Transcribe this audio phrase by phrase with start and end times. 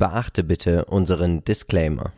[0.00, 2.14] Beachte bitte unseren Disclaimer.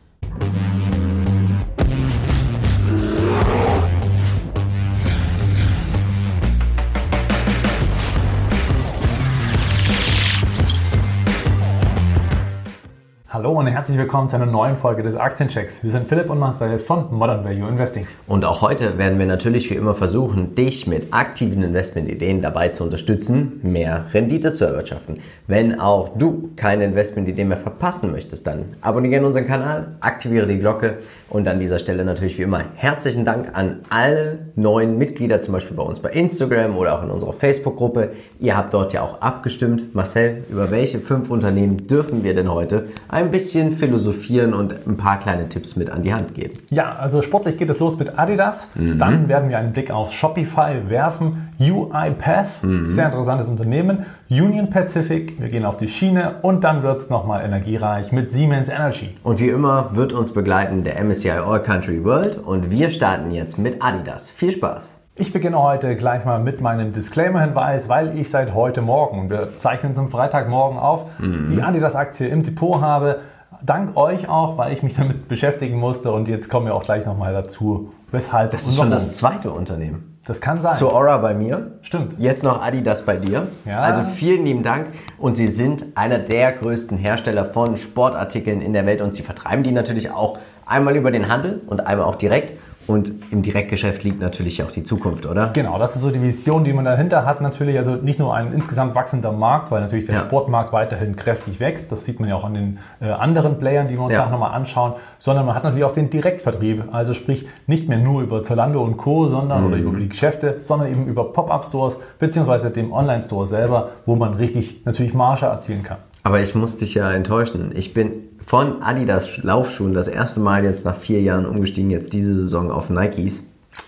[13.35, 15.83] Hallo und herzlich willkommen zu einer neuen Folge des Aktienchecks.
[15.83, 18.07] Wir sind Philipp und Marcel von Modern Value Investing.
[18.27, 22.85] Und auch heute werden wir natürlich wie immer versuchen, dich mit aktiven Investmentideen dabei zu
[22.85, 25.21] unterstützen, mehr Rendite zu erwirtschaften.
[25.47, 30.99] Wenn auch du keine Investmentideen mehr verpassen möchtest, dann abonniere unseren Kanal, aktiviere die Glocke
[31.31, 35.75] und an dieser Stelle natürlich wie immer herzlichen Dank an alle neuen Mitglieder, zum Beispiel
[35.75, 38.11] bei uns bei Instagram oder auch in unserer Facebook-Gruppe.
[38.41, 39.95] Ihr habt dort ja auch abgestimmt.
[39.95, 45.19] Marcel, über welche fünf Unternehmen dürfen wir denn heute ein bisschen philosophieren und ein paar
[45.21, 46.59] kleine Tipps mit an die Hand geben?
[46.71, 48.69] Ja, also sportlich geht es los mit Adidas.
[48.75, 48.99] Mhm.
[48.99, 51.49] Dann werden wir einen Blick auf Shopify werfen.
[51.61, 52.87] UiPath, mhm.
[52.87, 54.07] sehr interessantes Unternehmen.
[54.29, 58.69] Union Pacific, wir gehen auf die Schiene und dann wird es nochmal energiereich mit Siemens
[58.69, 59.17] Energy.
[59.23, 63.59] Und wie immer wird uns begleiten der MSCI All Country World und wir starten jetzt
[63.59, 64.31] mit Adidas.
[64.31, 65.02] Viel Spaß!
[65.15, 69.95] Ich beginne heute gleich mal mit meinem Disclaimer-Hinweis, weil ich seit heute Morgen, wir zeichnen
[69.95, 71.49] zum Freitagmorgen auf, mhm.
[71.55, 73.19] die Adidas-Aktie im Depot habe.
[73.63, 77.05] Dank euch auch, weil ich mich damit beschäftigen musste und jetzt kommen wir auch gleich
[77.05, 78.53] nochmal dazu, weshalb.
[78.53, 80.19] Das ist schon das zweite Unternehmen.
[80.25, 80.77] Das kann sein.
[80.77, 81.73] Zu Aura bei mir.
[81.83, 82.15] Stimmt.
[82.19, 83.49] Jetzt noch Adidas bei dir.
[83.67, 83.81] Ja.
[83.81, 84.87] Also vielen lieben Dank.
[85.19, 89.63] Und Sie sind einer der größten Hersteller von Sportartikeln in der Welt und Sie vertreiben
[89.63, 92.53] die natürlich auch einmal über den Handel und einmal auch direkt.
[92.87, 95.51] Und im Direktgeschäft liegt natürlich auch die Zukunft, oder?
[95.53, 97.41] Genau, das ist so die Vision, die man dahinter hat.
[97.41, 100.21] Natürlich, also nicht nur ein insgesamt wachsender Markt, weil natürlich der ja.
[100.23, 101.93] Sportmarkt weiterhin kräftig wächst.
[101.93, 104.29] Das sieht man ja auch an den äh, anderen Playern, die wir uns ja.
[104.29, 104.95] nochmal anschauen.
[105.19, 106.85] Sondern man hat natürlich auch den Direktvertrieb.
[106.93, 109.67] Also sprich, nicht mehr nur über Zalando und Co., sondern mhm.
[109.67, 114.83] oder über die Geschäfte, sondern eben über Pop-Up-Stores beziehungsweise dem Online-Store selber, wo man richtig
[114.85, 115.99] natürlich Marge erzielen kann.
[116.25, 117.73] Aber ich muss dich ja enttäuschen.
[117.75, 118.13] Ich bin
[118.47, 122.91] von Adidas Laufschuhen das erste Mal jetzt nach vier Jahren umgestiegen, jetzt diese Saison auf
[122.91, 123.43] Nikes.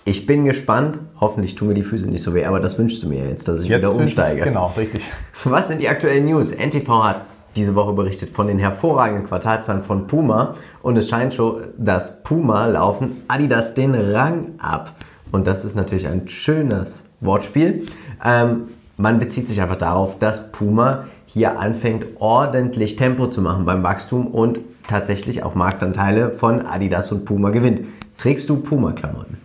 [0.05, 0.99] Ich bin gespannt.
[1.21, 3.63] Hoffentlich tun mir die Füße nicht so weh, aber das wünschst du mir jetzt, dass
[3.63, 4.39] ich jetzt wieder umsteige.
[4.39, 5.03] Ich, genau, richtig.
[5.45, 6.53] Was sind die aktuellen News?
[6.53, 7.23] NTV hat
[7.57, 12.67] diese Woche berichtet von den hervorragenden Quartalzahlen von Puma und es scheint schon, dass Puma
[12.67, 14.95] laufen Adidas den Rang ab.
[15.33, 17.87] Und das ist natürlich ein schönes Wortspiel.
[18.25, 23.83] Ähm, man bezieht sich einfach darauf, dass Puma hier anfängt, ordentlich Tempo zu machen beim
[23.83, 27.81] Wachstum und tatsächlich auch Marktanteile von Adidas und Puma gewinnt.
[28.19, 29.39] Trägst du Puma-Klamotten?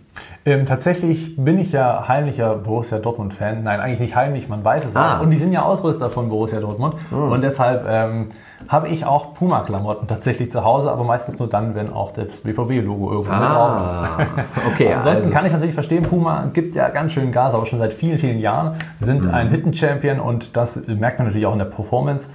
[0.46, 3.64] Ähm, tatsächlich bin ich ja heimlicher Borussia Dortmund-Fan.
[3.64, 5.18] Nein, eigentlich nicht heimlich, man weiß es ah.
[5.18, 5.24] auch.
[5.24, 6.96] Und die sind ja Ausrüster von Borussia Dortmund.
[7.10, 7.32] Mhm.
[7.32, 8.28] Und deshalb ähm,
[8.68, 13.12] habe ich auch Puma-Klamotten tatsächlich zu Hause, aber meistens nur dann, wenn auch das BVB-Logo
[13.12, 14.46] irgendwo ah, drauf ist.
[14.74, 15.30] okay, Ansonsten also.
[15.32, 18.40] kann ich natürlich verstehen, Puma gibt ja ganz schön Gas, aber schon seit vielen, vielen
[18.40, 19.34] Jahren, sind mhm.
[19.34, 22.30] ein Hidden-Champion und das merkt man natürlich auch in der Performance.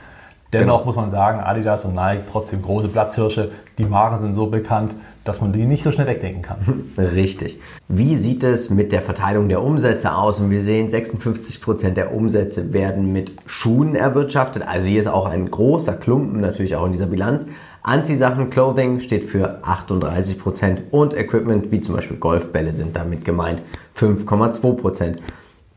[0.53, 0.87] Dennoch genau.
[0.87, 3.51] muss man sagen, Adidas und Nike trotzdem große Platzhirsche.
[3.77, 6.59] Die Marken sind so bekannt, dass man die nicht so schnell wegdenken kann.
[6.99, 7.59] Richtig.
[7.89, 10.39] Wie sieht es mit der Verteilung der Umsätze aus?
[10.39, 14.63] Und wir sehen, 56 Prozent der Umsätze werden mit Schuhen erwirtschaftet.
[14.67, 17.47] Also hier ist auch ein großer Klumpen natürlich auch in dieser Bilanz.
[17.83, 23.63] Anziehsachen, Clothing steht für 38 Prozent und Equipment wie zum Beispiel Golfbälle sind damit gemeint
[23.99, 24.77] 5,2%.
[24.77, 25.23] Prozent.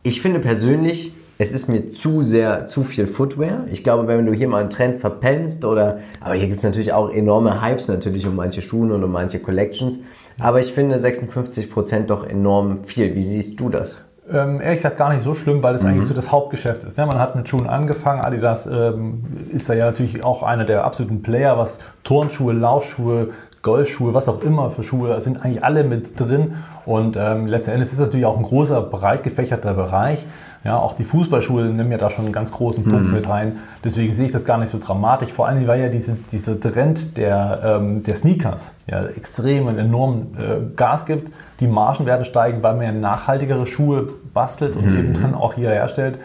[0.03, 3.65] Ich finde persönlich, es ist mir zu sehr, zu viel Footwear.
[3.71, 6.93] Ich glaube, wenn du hier mal einen Trend verpennst oder, aber hier gibt es natürlich
[6.93, 9.99] auch enorme Hypes natürlich um manche Schuhe und um manche Collections.
[10.39, 13.15] Aber ich finde 56% doch enorm viel.
[13.15, 13.97] Wie siehst du das?
[14.29, 15.89] Ähm, ehrlich gesagt gar nicht so schlimm, weil es mhm.
[15.89, 16.97] eigentlich so das Hauptgeschäft ist.
[16.97, 18.21] Ja, man hat mit Schuhen angefangen.
[18.21, 23.29] Adidas ähm, ist da ja natürlich auch einer der absoluten Player, was Turnschuhe, Laufschuhe,
[23.67, 26.55] Golfschuhe, was auch immer für Schuhe, sind eigentlich alle mit drin.
[26.85, 30.25] Und ähm, letzten Endes ist das natürlich auch ein großer, breit gefächerter Bereich.
[30.63, 33.13] Ja, auch die Fußballschuhe nehmen ja da schon einen ganz großen Punkt mhm.
[33.13, 33.57] mit rein.
[33.83, 35.33] Deswegen sehe ich das gar nicht so dramatisch.
[35.33, 40.27] Vor allem, weil ja diese, dieser Trend der, ähm, der Sneakers ja extrem und enorm
[40.37, 41.33] äh, Gas gibt.
[41.59, 44.97] Die Margen werden steigen, weil man ja nachhaltigere Schuhe bastelt und mhm.
[44.97, 46.19] eben dann auch hier herstellt,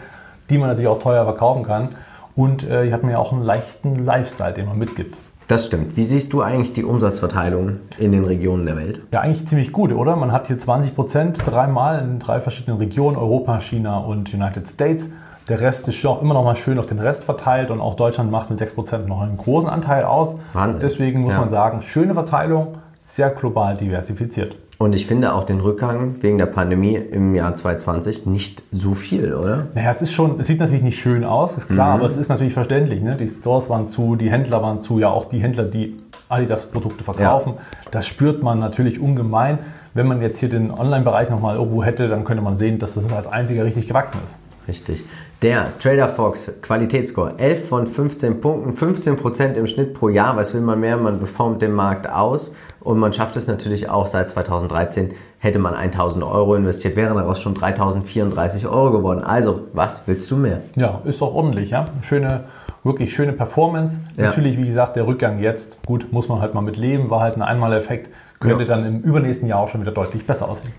[0.49, 1.89] die man natürlich auch teuer verkaufen kann.
[2.37, 5.17] Und äh, hier hat man ja auch einen leichten Lifestyle, den man mitgibt.
[5.53, 5.95] Das stimmt.
[5.95, 9.03] Wie siehst du eigentlich die Umsatzverteilung in den Regionen der Welt?
[9.11, 10.15] Ja, eigentlich ziemlich gut, oder?
[10.15, 15.11] Man hat hier 20 Prozent dreimal in drei verschiedenen Regionen, Europa, China und United States.
[15.47, 18.31] Der Rest ist auch immer noch mal schön auf den Rest verteilt und auch Deutschland
[18.31, 20.33] macht mit 6 Prozent noch einen großen Anteil aus.
[20.53, 20.81] Wahnsinn.
[20.81, 21.39] Deswegen muss ja.
[21.39, 24.55] man sagen, schöne Verteilung, sehr global diversifiziert.
[24.83, 29.33] Und ich finde auch den Rückgang wegen der Pandemie im Jahr 2020 nicht so viel,
[29.33, 29.67] oder?
[29.73, 32.01] Naja, es ist schon, es sieht natürlich nicht schön aus, ist klar, mhm.
[32.01, 33.01] aber es ist natürlich verständlich.
[33.01, 33.15] Ne?
[33.15, 37.53] Die Stores waren zu, die Händler waren zu, ja auch die Händler, die Adidas-Produkte verkaufen.
[37.55, 37.61] Ja.
[37.91, 39.59] Das spürt man natürlich ungemein.
[39.93, 43.09] Wenn man jetzt hier den Online-Bereich nochmal irgendwo hätte, dann könnte man sehen, dass das
[43.09, 44.37] als einziger richtig gewachsen ist.
[44.67, 45.05] Richtig.
[45.43, 50.37] Der Trader Fox Qualitätsscore 11 von 15 Punkten, 15% im Schnitt pro Jahr.
[50.37, 50.95] Was will man mehr?
[50.95, 55.11] Man performt den Markt aus und man schafft es natürlich auch seit 2013.
[55.39, 59.21] Hätte man 1000 Euro investiert, wären daraus schon 3034 Euro geworden.
[59.21, 60.61] Also, was willst du mehr?
[60.77, 61.87] Ja, ist doch ordentlich, ja.
[61.99, 62.45] Schöne,
[62.85, 63.99] wirklich schöne Performance.
[64.15, 64.27] Ja.
[64.27, 67.35] Natürlich, wie gesagt, der Rückgang jetzt, gut, muss man halt mal mit leben, war halt
[67.35, 68.09] ein Einmaleffekt,
[68.39, 68.69] könnte Ja.
[68.69, 70.71] dann im übernächsten Jahr auch schon wieder deutlich besser aussehen.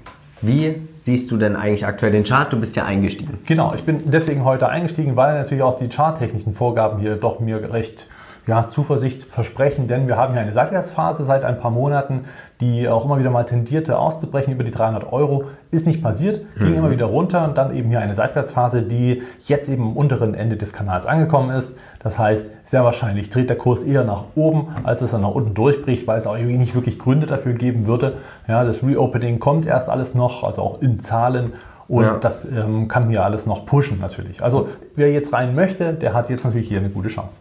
[0.47, 2.53] Wie siehst du denn eigentlich aktuell den Chart?
[2.53, 3.39] Du bist ja eingestiegen.
[3.47, 7.73] Genau, ich bin deswegen heute eingestiegen, weil natürlich auch die charttechnischen Vorgaben hier doch mir
[7.73, 8.09] recht
[8.47, 12.27] ja, Zuversicht versprechen, denn wir haben hier eine Seitwärtsphase seit ein paar Monaten,
[12.61, 15.45] die auch immer wieder mal tendierte auszubrechen über die 300 Euro.
[15.71, 19.69] Ist nicht passiert, ging immer wieder runter und dann eben hier eine Seitwärtsphase, die jetzt
[19.69, 21.75] eben am unteren Ende des Kanals angekommen ist.
[22.01, 25.55] Das heißt, sehr wahrscheinlich dreht der Kurs eher nach oben, als dass er nach unten
[25.55, 28.15] durchbricht, weil es auch irgendwie nicht wirklich Gründe dafür geben würde.
[28.47, 31.55] Ja, das Reopening kommt erst alles noch, also auch in Zahlen.
[31.89, 32.17] Und Ja.
[32.19, 34.43] das ähm, kann hier alles noch pushen natürlich.
[34.43, 37.35] Also wer jetzt rein möchte, der hat jetzt natürlich hier eine gute Chance.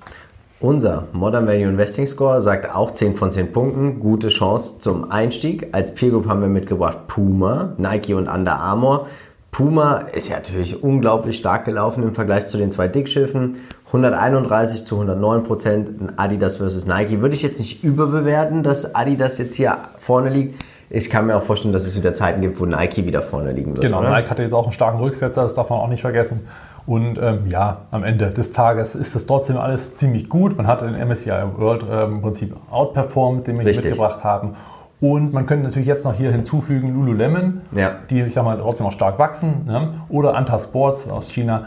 [0.63, 3.99] Unser Modern Value Investing Score sagt auch 10 von 10 Punkten.
[3.99, 5.67] Gute Chance zum Einstieg.
[5.73, 9.07] Als Peer Group haben wir mitgebracht Puma, Nike und Under Armour.
[9.51, 13.57] Puma ist ja natürlich unglaublich stark gelaufen im Vergleich zu den zwei Dickschiffen.
[13.87, 17.19] 131 zu 109 Prozent Adidas versus Nike.
[17.19, 20.63] Würde ich jetzt nicht überbewerten, dass Adidas jetzt hier vorne liegt.
[20.89, 23.75] Ich kann mir auch vorstellen, dass es wieder Zeiten gibt, wo Nike wieder vorne liegen
[23.75, 23.81] wird.
[23.81, 24.11] Genau, oder?
[24.11, 26.47] Nike hatte jetzt auch einen starken Rücksetzer, das darf man auch nicht vergessen.
[26.85, 30.57] Und ähm, ja, am Ende des Tages ist das trotzdem alles ziemlich gut.
[30.57, 33.85] Man hat den MSCI World ähm, im Prinzip outperformed, den wir hier Richtig.
[33.85, 34.55] mitgebracht haben.
[34.99, 37.91] Und man könnte natürlich jetzt noch hier hinzufügen Lululemon, Ja.
[38.09, 39.65] die ich sag mal, trotzdem auch stark wachsen.
[39.65, 39.93] Ne?
[40.09, 41.65] Oder Anta Sports aus China.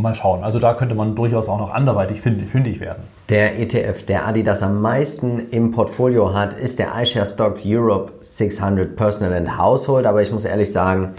[0.00, 0.44] Mal schauen.
[0.44, 3.02] Also da könnte man durchaus auch noch anderweitig fündig, fündig werden.
[3.30, 8.94] Der ETF, der Adidas am meisten im Portfolio hat, ist der iShares Stock Europe 600
[8.94, 10.06] Personal and Household.
[10.06, 11.14] Aber ich muss ehrlich sagen,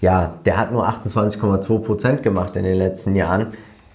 [0.00, 3.48] ja, der hat nur 28,2% gemacht in den letzten Jahren.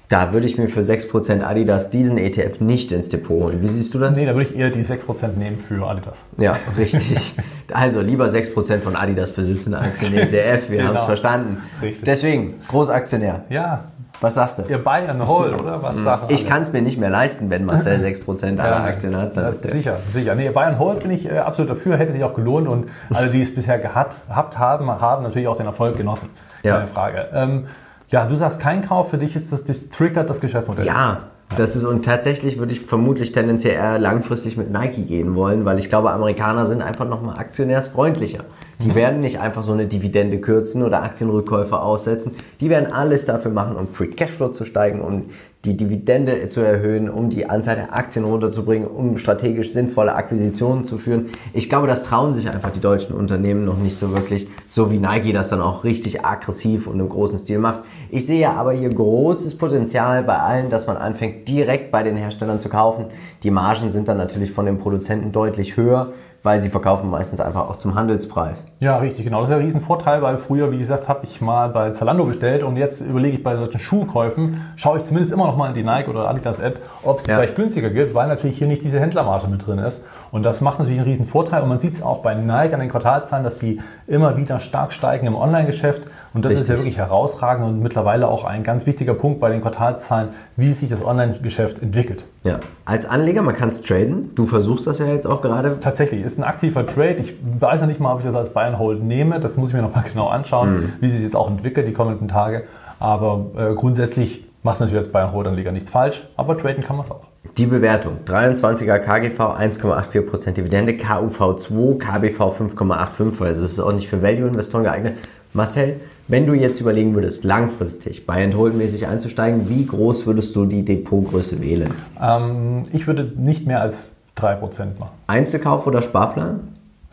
[0.10, 3.62] Da würde ich mir für 6% Adidas diesen ETF nicht ins Depot holen.
[3.64, 4.16] Wie siehst du das?
[4.16, 6.26] Nee, da würde ich eher die 6% nehmen für Adidas.
[6.38, 7.36] Ja, richtig.
[7.72, 10.70] Also lieber 6% von Adidas besitzen als den ETF.
[10.70, 10.90] Wir Genau.
[10.90, 11.58] haben es verstanden.
[11.82, 12.04] Richtig.
[12.04, 13.46] Deswegen, Großaktionär.
[13.50, 13.86] Ja,
[14.24, 14.64] Was sagst du?
[14.70, 15.84] ihr Bayern Hold, oder?
[15.84, 19.16] Was sagen Ich kann es mir nicht mehr leisten, wenn Marcel 6% aller Ja, Aktien
[19.18, 19.36] hat.
[19.36, 20.34] Der- sicher, sicher.
[20.34, 23.42] Nee, Bayern Hold bin ich äh, absolut dafür, hätte sich auch gelohnt und alle, die
[23.42, 26.30] es bisher gehabt habt, haben, haben natürlich auch den Erfolg genossen.
[26.64, 26.76] Ja.
[26.76, 27.28] Keine Frage.
[27.34, 27.66] Ähm,
[28.08, 30.86] ja, du sagst kein Kauf, für dich ist das, das triggert das Geschäftsmodell.
[30.86, 31.24] Ja,
[31.58, 35.78] das ist und tatsächlich würde ich vermutlich tendenziell eher langfristig mit Nike gehen wollen, weil
[35.80, 38.46] ich glaube, Amerikaner sind einfach nochmal aktionärsfreundlicher.
[38.84, 42.36] Die werden nicht einfach so eine Dividende kürzen oder Aktienrückkäufe aussetzen.
[42.60, 45.30] Die werden alles dafür machen, um Free Cashflow zu steigen, um
[45.64, 50.98] die Dividende zu erhöhen, um die Anzahl der Aktien runterzubringen, um strategisch sinnvolle Akquisitionen zu
[50.98, 51.30] führen.
[51.54, 55.00] Ich glaube, das trauen sich einfach die deutschen Unternehmen noch nicht so wirklich, so wie
[55.00, 57.86] Nike das dann auch richtig aggressiv und im großen Stil macht.
[58.10, 62.60] Ich sehe aber hier großes Potenzial bei allen, dass man anfängt, direkt bei den Herstellern
[62.60, 63.06] zu kaufen.
[63.44, 66.12] Die Margen sind dann natürlich von den Produzenten deutlich höher,
[66.44, 68.64] weil sie verkaufen meistens einfach auch zum Handelspreis.
[68.80, 69.40] Ja, richtig, genau.
[69.40, 72.64] Das ist ja ein Riesenvorteil, weil früher, wie gesagt, habe ich mal bei Zalando bestellt
[72.64, 75.84] und jetzt überlege ich bei solchen Schuhkäufen, schaue ich zumindest immer noch mal in die
[75.84, 77.36] Nike oder Adidas App, ob es Ja.
[77.38, 80.04] vielleicht günstiger gibt, weil natürlich hier nicht diese Händlermarge mit drin ist.
[80.34, 81.62] Und das macht natürlich einen Riesenvorteil.
[81.62, 84.92] Und man sieht es auch bei Nike an den Quartalzahlen, dass die immer wieder stark
[84.92, 86.02] steigen im Online-Geschäft.
[86.34, 86.78] Und das ist ja Richtig.
[86.78, 91.06] wirklich herausragend und mittlerweile auch ein ganz wichtiger Punkt bei den Quartalszahlen, wie sich das
[91.06, 92.26] Online-Geschäft entwickelt.
[92.44, 92.60] Ja.
[92.84, 94.34] Als Anleger, man kann es traden.
[94.34, 95.80] Du versuchst das ja jetzt auch gerade.
[95.80, 97.18] Tatsächlich, ist ein aktiver Trade.
[97.18, 99.40] Ich weiß ja nicht mal, ob ich das als Buy and Hold nehme.
[99.40, 102.28] Das muss ich mir noch mal genau anschauen, wie sich jetzt auch entwickelt die kommenden
[102.28, 102.64] Tage.
[102.98, 106.28] Aber äh, grundsätzlich macht natürlich als Buy and Hold Anleger nichts falsch.
[106.38, 107.33] Aber traden kann man es auch.
[107.58, 108.20] Die Bewertung.
[108.26, 113.44] 23er KGV 1,84% Dividende, KUV 2, KBV 5,85.
[113.44, 115.18] Also es ist auch nicht für Value-Investoren geeignet.
[115.54, 120.56] Marcel, wenn du jetzt überlegen würdest, langfristig Buy and Hold mäßig einzusteigen, wie groß würdest
[120.56, 121.94] du die Depotgröße wählen?
[122.20, 125.12] Ähm, ich würde nicht mehr als 3% machen.
[125.28, 126.62] Einzelkauf oder Sparplan?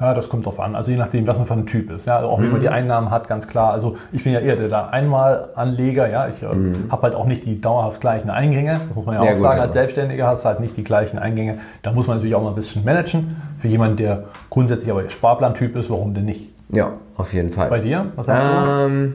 [0.00, 0.74] Ja, das kommt drauf an.
[0.74, 2.06] Also je nachdem, was man für ein Typ ist.
[2.06, 3.72] Ja, also auch wie man die Einnahmen hat, ganz klar.
[3.72, 6.08] Also ich bin ja eher der, der Einmalanleger.
[6.08, 6.46] Ja, ich äh,
[6.90, 8.80] habe halt auch nicht die dauerhaft gleichen Eingänge.
[8.88, 9.54] Das muss man ja, Ja, auch gut, sagen.
[9.56, 11.58] aber- Als Selbstständiger hast du halt nicht die gleichen Eingänge.
[11.82, 13.36] Da muss man natürlich auch mal ein bisschen managen.
[13.58, 16.48] Für jemanden, der grundsätzlich aber Sparplan-Typ ist, warum denn nicht?
[16.70, 17.68] Ja, auf jeden Fall.
[17.68, 18.06] Bei dir?
[18.16, 18.70] Was sagst du?
[18.70, 19.14] Ähm,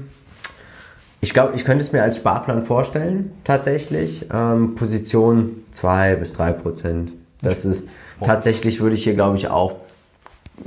[1.22, 4.28] ich glaube, ich könnte es mir als Sparplan vorstellen, tatsächlich.
[4.32, 7.12] Ähm, Position 2 bis 3 Prozent.
[7.42, 7.88] Das ist
[8.22, 9.76] tatsächlich, würde ich hier, glaube ich, auch,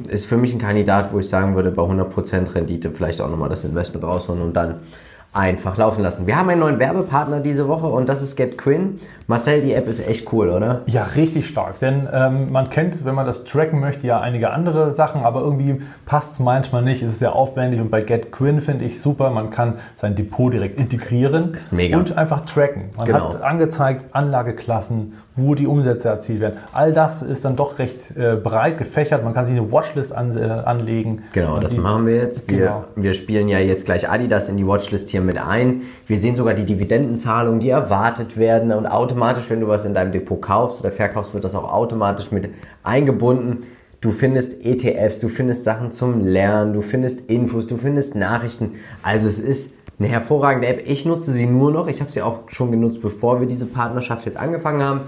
[0.08, 3.30] ist für mich ein Kandidat, wo ich sagen würde, bei 100 Prozent Rendite vielleicht auch
[3.30, 4.76] nochmal das Investment rausholen und dann
[5.32, 6.26] einfach laufen lassen.
[6.26, 8.98] Wir haben einen neuen Werbepartner diese Woche und das ist GetQuinn.
[9.26, 10.80] Marcel, die App ist echt cool, oder?
[10.86, 11.78] Ja, richtig stark.
[11.80, 15.82] Denn ähm, man kennt, wenn man das tracken möchte, ja einige andere Sachen, aber irgendwie
[16.06, 17.02] passt es manchmal nicht.
[17.02, 19.28] Es ist sehr aufwendig und bei GetQuinn finde ich super.
[19.30, 21.98] Man kann sein Depot direkt integrieren ist mega.
[21.98, 22.84] und einfach tracken.
[22.96, 23.28] Man Genau.
[23.34, 26.58] hat angezeigt Anlageklassen, wo die Umsätze erzielt werden.
[26.72, 29.24] All das ist dann doch recht äh, breit gefächert.
[29.24, 31.22] Man kann sich eine Watchlist an, äh, anlegen.
[31.32, 32.48] Genau, das sieht- machen wir jetzt.
[32.50, 32.84] Wir, Genau.
[32.96, 35.82] wir spielen ja jetzt gleich Adidas in die Watchlist hier mit ein.
[36.06, 40.12] Wir sehen sogar die Dividendenzahlungen, die erwartet werden und automatisch, wenn du was in deinem
[40.12, 42.50] Depot kaufst oder verkaufst, wird das auch automatisch mit
[42.82, 43.58] eingebunden.
[44.00, 48.74] Du findest ETFs, du findest Sachen zum Lernen, du findest Infos, du findest Nachrichten.
[49.02, 50.82] Also es ist eine hervorragende App.
[50.86, 51.88] Ich nutze sie nur noch.
[51.88, 55.00] Ich habe sie auch schon genutzt, bevor wir diese Partnerschaft jetzt angefangen haben.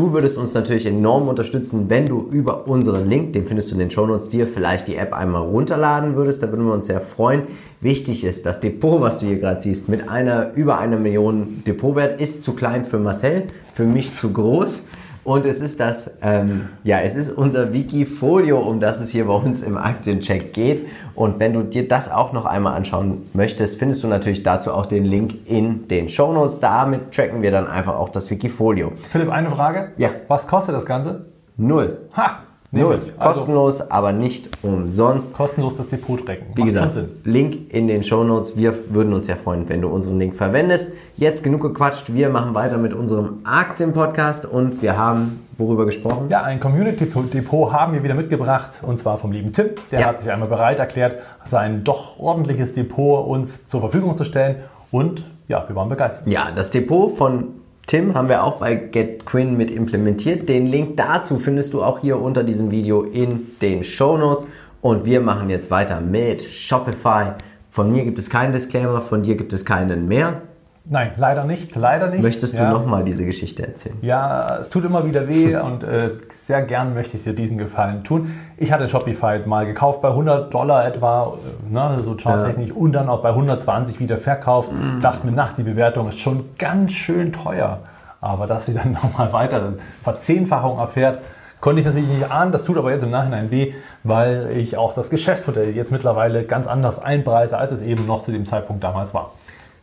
[0.00, 3.80] Du würdest uns natürlich enorm unterstützen, wenn du über unseren Link, den findest du in
[3.80, 6.42] den Shownotes, dir vielleicht die App einmal runterladen würdest.
[6.42, 7.42] Da würden wir uns sehr freuen.
[7.82, 12.18] Wichtig ist, das Depot, was du hier gerade siehst, mit einer über einer Million Depotwert,
[12.18, 14.86] ist zu klein für Marcel, für mich zu groß.
[15.22, 19.34] Und es ist das, ähm, ja, es ist unser Wikifolio, um das es hier bei
[19.34, 20.88] uns im Aktiencheck geht.
[21.14, 24.86] Und wenn du dir das auch noch einmal anschauen möchtest, findest du natürlich dazu auch
[24.86, 26.60] den Link in den Shownotes.
[26.60, 28.92] Damit tracken wir dann einfach auch das Wikifolio.
[29.10, 29.92] Philipp, eine Frage.
[29.98, 30.10] Ja.
[30.28, 31.26] Was kostet das Ganze?
[31.56, 31.98] Null.
[32.16, 32.40] Ha!
[32.72, 33.00] Null.
[33.18, 35.34] Also, Kostenlos, aber nicht umsonst.
[35.34, 36.46] kostenlos das Depot tracken.
[36.54, 36.96] Wie gesagt.
[37.24, 38.56] Link in den Shownotes.
[38.56, 40.92] Wir würden uns sehr freuen, wenn du unseren Link verwendest.
[41.16, 42.14] Jetzt genug gequatscht.
[42.14, 46.26] Wir machen weiter mit unserem Aktienpodcast und wir haben worüber gesprochen?
[46.28, 49.70] Ja, ein Community-Depot haben wir wieder mitgebracht und zwar vom lieben Tim.
[49.90, 50.06] Der Ja.
[50.06, 54.56] hat sich einmal bereit erklärt, sein doch ordentliches Depot uns zur Verfügung zu stellen
[54.90, 56.26] und ja, wir waren begeistert.
[56.26, 57.48] Ja, das Depot von
[57.90, 60.48] Tim haben wir auch bei GetQuinn mit implementiert.
[60.48, 64.46] Den Link dazu findest du auch hier unter diesem Video in den Show Notes.
[64.80, 67.32] Und wir machen jetzt weiter mit Shopify.
[67.72, 70.42] Von mir gibt es keinen Disclaimer, von dir gibt es keinen mehr.
[70.84, 72.22] Nein, leider nicht, leider nicht.
[72.22, 72.70] Möchtest du ja.
[72.70, 73.96] nochmal diese Geschichte erzählen?
[74.00, 78.02] Ja, es tut immer wieder weh und äh, sehr gern möchte ich dir diesen Gefallen
[78.02, 78.32] tun.
[78.56, 81.34] Ich hatte Shopify mal gekauft bei 100 Dollar etwa,
[81.68, 84.70] äh, ne, so charttechnisch, und dann auch bei 120 wieder verkauft.
[85.02, 87.80] Dachte mir, nach die Bewertung ist schon ganz schön teuer.
[88.20, 91.20] Aber dass sie dann nochmal weiter eine Verzehnfachung erfährt,
[91.60, 92.52] konnte ich natürlich nicht ahnen.
[92.52, 96.66] Das tut aber jetzt im Nachhinein weh, weil ich auch das Geschäftsmodell jetzt mittlerweile ganz
[96.66, 99.32] anders einpreise, als es eben noch zu dem Zeitpunkt damals war.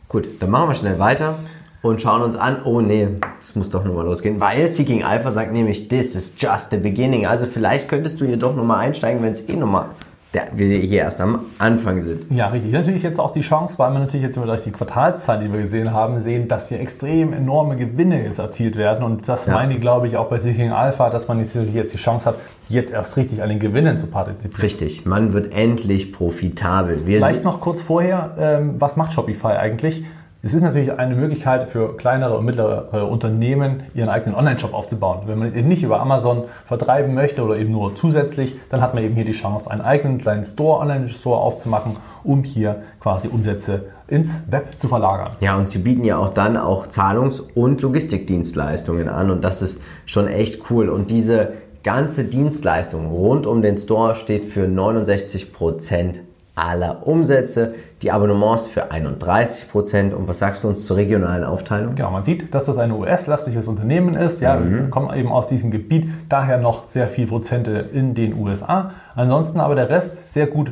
[0.08, 1.38] Gut, dann machen wir schnell weiter
[1.82, 2.62] und schauen uns an.
[2.64, 3.08] Oh nee,
[3.42, 7.26] es muss doch nochmal losgehen, weil Seeking Alpha sagt nämlich, this is just the beginning.
[7.26, 9.90] Also vielleicht könntest du hier doch nochmal einsteigen, wenn es eh nochmal,
[10.32, 12.30] wir hier erst am Anfang sind.
[12.30, 12.72] Ja, richtig.
[12.72, 15.62] Natürlich jetzt auch die Chance, weil wir natürlich jetzt über durch die Quartalszahlen, die wir
[15.62, 19.02] gesehen haben, sehen, dass hier extrem enorme Gewinne jetzt erzielt werden.
[19.04, 19.54] Und das Ja.
[19.54, 22.26] meine ich, glaube ich, auch bei Seeking Alpha, dass man jetzt natürlich jetzt die Chance
[22.26, 22.34] hat,
[22.68, 24.60] jetzt erst richtig an den Gewinnen zu partizipieren.
[24.62, 27.06] Richtig, man wird endlich profitabel.
[27.06, 30.04] Wir Vielleicht noch kurz vorher, ähm, was macht Shopify eigentlich?
[30.48, 35.24] Es ist natürlich eine Möglichkeit für kleinere und mittlere äh, Unternehmen, ihren eigenen Online-Shop aufzubauen.
[35.26, 39.04] Wenn man eben nicht über Amazon vertreiben möchte oder eben nur zusätzlich, dann hat man
[39.04, 41.92] eben hier die Chance, einen eigenen kleinen Store, Online-Store aufzumachen,
[42.24, 45.32] um hier quasi Umsätze ins Web zu verlagern.
[45.40, 49.82] Ja, und sie bieten ja auch dann auch Zahlungs- und Logistikdienstleistungen an und das ist
[50.06, 50.88] schon echt cool.
[50.88, 51.52] Und diese
[51.82, 56.20] ganze Dienstleistung rund um den Store steht für 69%
[56.58, 60.12] aller Umsätze, die Abonnements für 31%.
[60.12, 61.94] Und was sagst du uns zur regionalen Aufteilung?
[61.94, 64.40] Genau, man sieht, dass das ein US-lastiges Unternehmen ist.
[64.40, 68.90] Ja, wir kommen eben aus diesem Gebiet, daher noch sehr viel Prozente in den USA.
[69.14, 70.70] Ansonsten aber der Rest sehr gut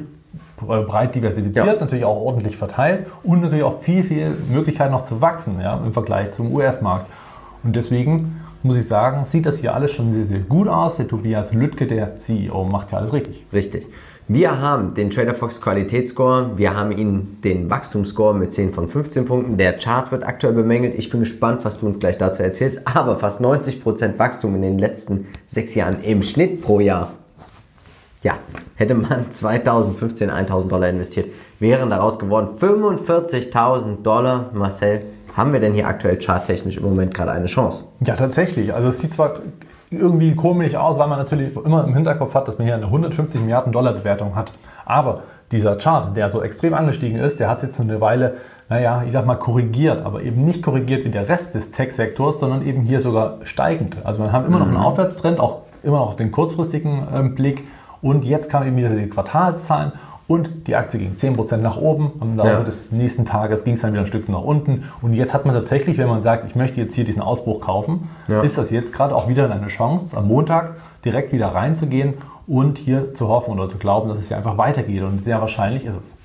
[0.68, 1.74] äh, breit diversifiziert, Ja.
[1.78, 5.92] natürlich auch ordentlich verteilt und natürlich auch viel, viel Möglichkeit noch zu wachsen ja, im
[5.92, 7.06] Vergleich zum US-Markt.
[7.62, 10.96] Und deswegen muss ich sagen, sieht das hier alles schon sehr, sehr gut aus.
[10.96, 13.44] Der Tobias Lüttke, der CEO, macht ja alles richtig.
[13.52, 13.86] Richtig.
[14.28, 19.56] Wir haben den TraderFox Qualitätsscore, wir haben ihn den Wachstumsscore mit 10 von 15 Punkten.
[19.56, 20.96] Der Chart wird aktuell bemängelt.
[20.98, 22.88] Ich bin gespannt, was du uns gleich dazu erzählst.
[22.88, 27.12] Aber fast 90% Wachstum in den letzten sechs Jahren im Schnitt pro Jahr.
[28.24, 28.38] Ja,
[28.74, 31.28] hätte man 2015 1000 Dollar investiert,
[31.60, 34.50] wären daraus geworden 45.000 Dollar.
[34.54, 35.04] Marcel,
[35.36, 37.84] haben wir denn hier aktuell charttechnisch im Moment gerade eine Chance?
[38.04, 38.74] Ja, tatsächlich.
[38.74, 39.34] Also es sieht zwar
[39.90, 43.40] irgendwie komisch aus, weil man natürlich immer im Hinterkopf hat, dass man hier eine 150
[43.40, 44.52] Milliarden Dollar Bewertung hat.
[44.84, 45.20] Aber
[45.52, 48.34] dieser Chart, der so extrem angestiegen ist, der hat jetzt eine Weile,
[48.68, 52.66] naja, ich sag mal korrigiert, aber eben nicht korrigiert wie der Rest des Tech-Sektors, sondern
[52.66, 53.98] eben hier sogar steigend.
[54.04, 57.64] Also wir haben immer noch einen Aufwärtstrend, auch immer noch auf den kurzfristigen ähm, Blick.
[58.02, 59.92] Und jetzt kamen eben wieder die Quartalszahlen
[60.28, 62.12] und die Aktie ging 10% nach oben.
[62.20, 62.60] Am Laufe Ja.
[62.62, 64.84] des nächsten Tages ging es dann wieder ein Stück nach unten.
[65.02, 68.08] Und jetzt hat man tatsächlich, wenn man sagt, ich möchte jetzt hier diesen Ausbruch kaufen,
[68.28, 68.40] Ja.
[68.42, 72.14] ist das jetzt gerade auch wieder eine Chance, am Montag direkt wieder reinzugehen
[72.46, 75.02] und hier zu hoffen oder zu glauben, dass es hier einfach weitergeht.
[75.02, 76.16] Und sehr wahrscheinlich ist es.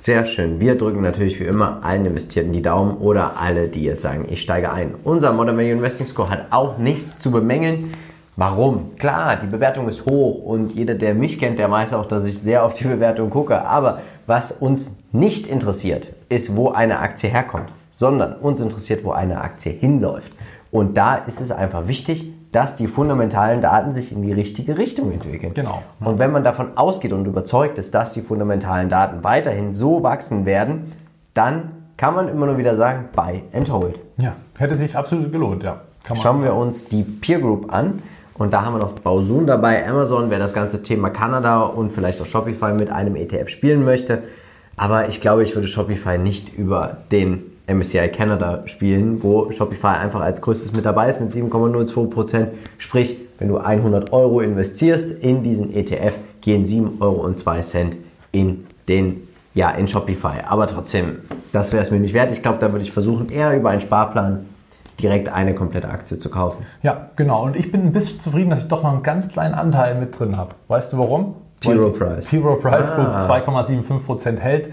[0.00, 0.60] Sehr schön.
[0.60, 4.40] Wir drücken natürlich wie immer allen Investierten die Daumen oder alle, die jetzt sagen, ich
[4.40, 4.94] steige ein.
[5.02, 7.90] Unser Modern Value Investing Score hat auch nichts zu bemängeln.
[8.38, 8.94] Warum?
[8.98, 12.38] Klar, die Bewertung ist hoch und jeder, der mich kennt, der weiß auch, dass ich
[12.38, 13.66] sehr auf die Bewertung gucke.
[13.66, 19.40] Aber was uns nicht interessiert, ist, wo eine Aktie herkommt, sondern uns interessiert, wo eine
[19.40, 20.32] Aktie hinläuft.
[20.70, 25.10] Und da ist es einfach wichtig, dass die fundamentalen Daten sich in die richtige Richtung
[25.10, 25.52] entwickeln.
[25.54, 25.82] Genau.
[25.98, 30.46] Und wenn man davon ausgeht und überzeugt ist, dass die fundamentalen Daten weiterhin so wachsen
[30.46, 30.92] werden,
[31.34, 33.98] dann kann man immer nur wieder sagen, buy and hold.
[34.16, 35.80] Ja, hätte sich absolut gelohnt, ja.
[36.14, 38.00] Schauen wir uns die Peer Group an.
[38.38, 42.22] Und da haben wir noch Bausun dabei, Amazon, wer das ganze Thema Kanada und vielleicht
[42.22, 44.22] auch Shopify mit einem ETF spielen möchte.
[44.76, 50.20] Aber ich glaube, ich würde Shopify nicht über den MSCI Canada spielen, wo Shopify einfach
[50.20, 52.46] als größtes mit dabei ist mit 7,02%.
[52.78, 57.32] Sprich, wenn du 100 Euro investierst in diesen ETF, gehen 7,02 Euro
[58.32, 60.42] in den ja, in Shopify.
[60.46, 61.18] Aber trotzdem,
[61.52, 62.30] das wäre es mir nicht wert.
[62.30, 64.46] Ich glaube, da würde ich versuchen, eher über einen Sparplan
[65.00, 66.64] direkt eine komplette Aktie zu kaufen.
[66.82, 67.44] Ja, genau.
[67.44, 70.18] Und ich bin ein bisschen zufrieden, dass ich doch noch einen ganz kleinen Anteil mit
[70.18, 70.50] drin habe.
[70.68, 71.34] Weißt du warum?
[71.60, 72.26] Zero Price.
[72.26, 73.26] Zero Price ah.
[73.28, 74.70] 2,75% hält.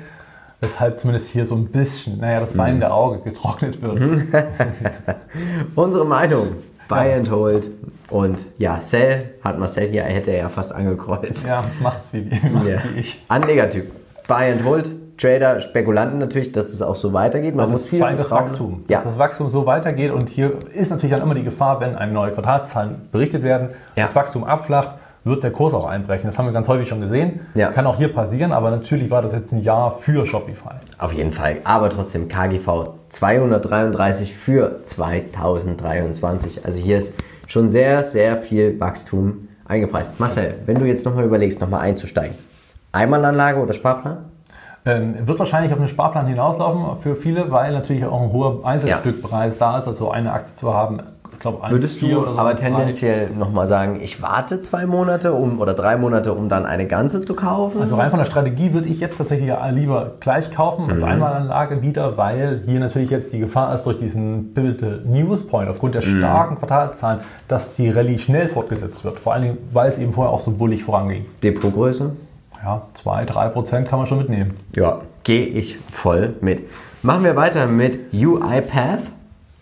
[0.62, 4.02] Weshalb zumindest hier so ein bisschen, naja, das weinende Auge getrocknet wird.
[5.76, 6.48] Unsere Meinung.
[6.88, 7.18] Buy ja.
[7.18, 7.68] and hold.
[8.10, 11.46] Und ja, Sell hat Marcel hier, hätte er ja fast angekreuzt.
[11.48, 12.80] Ja, macht's wie, macht's ja.
[12.94, 13.24] wie ich.
[13.28, 13.92] Anlegertyp.
[14.28, 17.56] Buy and hold Trader, Spekulanten natürlich, dass es auch so weitergeht.
[17.56, 18.84] Man das muss viel vor allem das Wachstum.
[18.88, 18.98] Ja.
[18.98, 22.12] Dass das Wachstum so weitergeht und hier ist natürlich dann immer die Gefahr, wenn eine
[22.12, 24.04] neue Quartalszahlen berichtet werden, ja.
[24.04, 24.92] das Wachstum abflacht,
[25.24, 26.28] wird der Kurs auch einbrechen.
[26.28, 27.40] Das haben wir ganz häufig schon gesehen.
[27.56, 27.72] Ja.
[27.72, 30.76] Kann auch hier passieren, aber natürlich war das jetzt ein Jahr für Shopify.
[31.00, 31.58] Auf jeden Fall.
[31.64, 36.64] Aber trotzdem KGV 233 für 2023.
[36.64, 37.16] Also hier ist
[37.48, 40.20] schon sehr, sehr viel Wachstum eingepreist.
[40.20, 42.36] Marcel, wenn du jetzt nochmal überlegst, nochmal einzusteigen.
[42.92, 44.26] Einmalanlage oder Sparplan?
[44.88, 49.58] Ähm, wird wahrscheinlich auf einen Sparplan hinauslaufen für viele, weil natürlich auch ein hoher Einzelstückpreis
[49.60, 49.72] ja.
[49.72, 49.88] da ist.
[49.88, 51.02] Also eine Aktie zu haben,
[51.36, 55.74] ich glaube, Würdest du so aber tendenziell nochmal sagen, ich warte zwei Monate um, oder
[55.74, 57.82] drei Monate, um dann eine ganze zu kaufen?
[57.82, 61.04] Also rein von der Strategie würde ich jetzt tatsächlich lieber gleich kaufen mit mhm.
[61.04, 65.96] Einmalanlage wieder, weil hier natürlich jetzt die Gefahr ist durch diesen Pivotal News Point aufgrund
[65.96, 66.20] der mhm.
[66.20, 66.60] starken mhm.
[66.60, 69.20] Quartalszahlen, dass die Rallye schnell fortgesetzt wird.
[69.20, 71.26] Vor allen Dingen, weil es eben vorher auch so bullig voranging.
[71.44, 72.12] Depotgröße?
[72.64, 74.56] Ja, 2, 3 Prozent kann man schon mitnehmen.
[74.76, 76.64] Ja, gehe ich voll mit.
[77.04, 79.04] Machen wir weiter mit UiPath.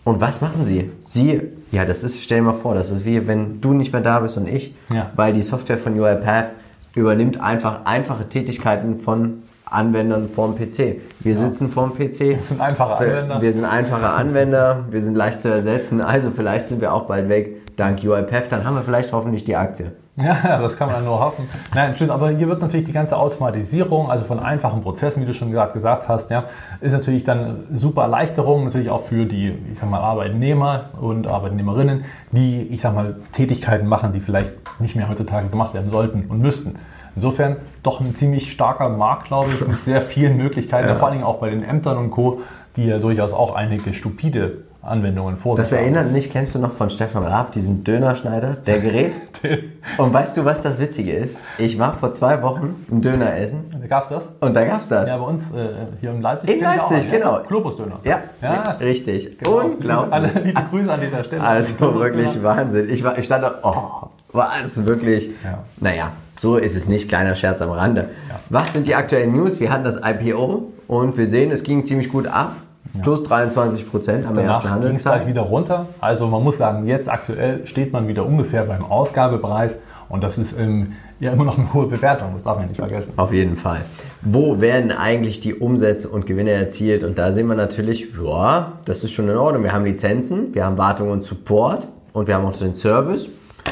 [0.04, 0.90] Und was machen sie?
[1.06, 1.40] Sie,
[1.72, 4.20] ja, das ist, stell dir mal vor, das ist wie wenn du nicht mehr da
[4.20, 5.10] bist und ich, ja.
[5.16, 6.50] weil die Software von UiPath
[6.94, 11.00] übernimmt einfach einfache Tätigkeiten von Anwendern vorm PC.
[11.20, 11.34] Wir ja.
[11.34, 12.20] sitzen vorm PC.
[12.20, 13.42] Wir sind einfache Anwender.
[13.42, 17.30] Wir sind einfache Anwender, wir sind leicht zu ersetzen, also vielleicht sind wir auch bald
[17.30, 19.92] weg dank UiPath, dann haben wir vielleicht hoffentlich die Aktie.
[20.16, 21.48] Ja, das kann man nur hoffen.
[21.74, 25.34] Nein, stimmt, aber hier wird natürlich die ganze Automatisierung, also von einfachen Prozessen, wie du
[25.34, 26.44] schon gerade gesagt hast, ja,
[26.80, 32.04] ist natürlich dann super Erleichterung, natürlich auch für die, ich sag mal, Arbeitnehmer und Arbeitnehmerinnen,
[32.30, 36.40] die, ich sag mal, Tätigkeiten machen, die vielleicht nicht mehr heutzutage gemacht werden sollten und
[36.40, 36.76] müssten.
[37.16, 40.96] Insofern doch ein ziemlich starker Markt, glaube ich, mit sehr vielen Möglichkeiten, ja.
[40.96, 42.40] vor allen Dingen auch bei den Ämtern und Co.,
[42.76, 45.56] die ja durchaus auch einige stupide Anwendungen vor.
[45.56, 49.12] Das erinnert mich, kennst du noch von Stefan Raab, diesem Dönerschneider, der Gerät?
[49.98, 51.36] und weißt du, was das Witzige ist?
[51.58, 53.64] Ich war vor zwei Wochen im Döner essen.
[53.80, 54.28] Da gab's das?
[54.40, 55.08] Und da gab's das.
[55.08, 55.68] Ja, bei uns äh,
[56.00, 56.50] hier in Leipzig.
[56.50, 57.38] In Leipzig, genau.
[57.38, 57.42] Ja?
[57.46, 58.00] Globusdöner.
[58.04, 59.38] Ja, ja, richtig.
[59.38, 59.60] Genau.
[59.60, 60.12] Unglaublich.
[60.12, 61.42] Alle liebe Grüße an dieser Stelle.
[61.42, 62.90] Also wirklich Wahnsinn.
[62.90, 65.30] Ich, war, ich stand da, oh, was, wirklich?
[65.44, 65.60] Ja.
[65.78, 67.08] Naja, so ist es nicht.
[67.08, 68.10] Kleiner Scherz am Rande.
[68.28, 68.40] Ja.
[68.50, 69.60] Was sind die aktuellen News?
[69.60, 72.56] Wir hatten das IPO und wir sehen, es ging ziemlich gut ab.
[73.02, 75.14] Plus 23 Prozent am Danach ersten Handelstag.
[75.16, 75.86] gleich wieder runter.
[76.00, 79.78] Also man muss sagen, jetzt aktuell steht man wieder ungefähr beim Ausgabepreis
[80.08, 83.14] und das ist ähm, ja immer noch eine hohe Bewertung, das darf man nicht vergessen.
[83.16, 83.80] Auf jeden Fall.
[84.22, 87.02] Wo werden eigentlich die Umsätze und Gewinne erzielt?
[87.02, 89.64] Und da sehen wir natürlich, ja, das ist schon in Ordnung.
[89.64, 93.28] Wir haben Lizenzen, wir haben Wartung und Support und wir haben auch den Service.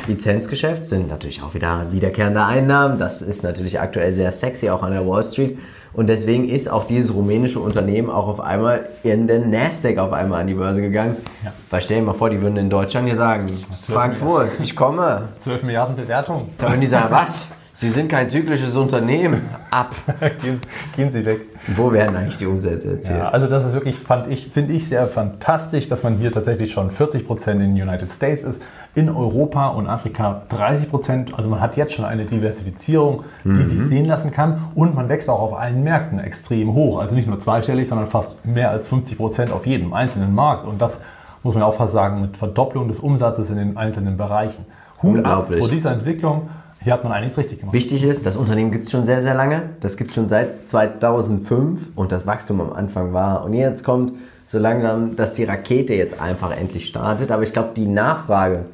[0.08, 2.98] Lizenzgeschäft sind natürlich auch wieder wiederkehrende Einnahmen.
[2.98, 5.58] Das ist natürlich aktuell sehr sexy, auch an der Wall Street.
[5.94, 10.40] Und deswegen ist auch dieses rumänische Unternehmen auch auf einmal in den Nasdaq auf einmal
[10.40, 11.16] an die Börse gegangen.
[11.44, 11.52] Ja.
[11.70, 13.46] Weil stell dir mal vor, die würden in Deutschland hier sagen,
[13.82, 15.28] Frankfurt, ich komme.
[15.38, 16.48] 12 Milliarden Bewertung.
[16.56, 17.50] Da würden die sagen, was?
[17.74, 19.42] Sie sind kein zyklisches Unternehmen.
[19.70, 19.94] Ab.
[20.42, 20.60] gehen,
[20.94, 21.46] gehen, Sie weg.
[21.74, 23.18] Wo werden eigentlich die Umsätze erzielt?
[23.18, 26.70] Ja, also das ist wirklich, fand ich, finde ich sehr fantastisch, dass man hier tatsächlich
[26.70, 28.60] schon 40 Prozent in den United States ist,
[28.94, 31.34] in Europa und Afrika 30 Prozent.
[31.34, 33.64] Also man hat jetzt schon eine Diversifizierung, die mhm.
[33.64, 37.00] sich sehen lassen kann und man wächst auch auf allen Märkten extrem hoch.
[37.00, 40.66] Also nicht nur zweistellig, sondern fast mehr als 50 Prozent auf jedem einzelnen Markt.
[40.66, 41.00] Und das
[41.42, 44.66] muss man auch fast sagen, mit Verdopplung des Umsatzes in den einzelnen Bereichen.
[45.02, 46.48] Hut ab vor dieser Entwicklung
[46.84, 47.74] Hier hat man einiges richtig gemacht.
[47.74, 49.70] Wichtig ist, das Unternehmen gibt es schon sehr, sehr lange.
[49.80, 53.44] Das gibt es schon seit 2005 und das Wachstum am Anfang war.
[53.44, 54.14] Und jetzt kommt
[54.44, 57.30] so langsam, dass die Rakete jetzt einfach endlich startet.
[57.30, 58.64] Aber ich glaube, die Nachfrage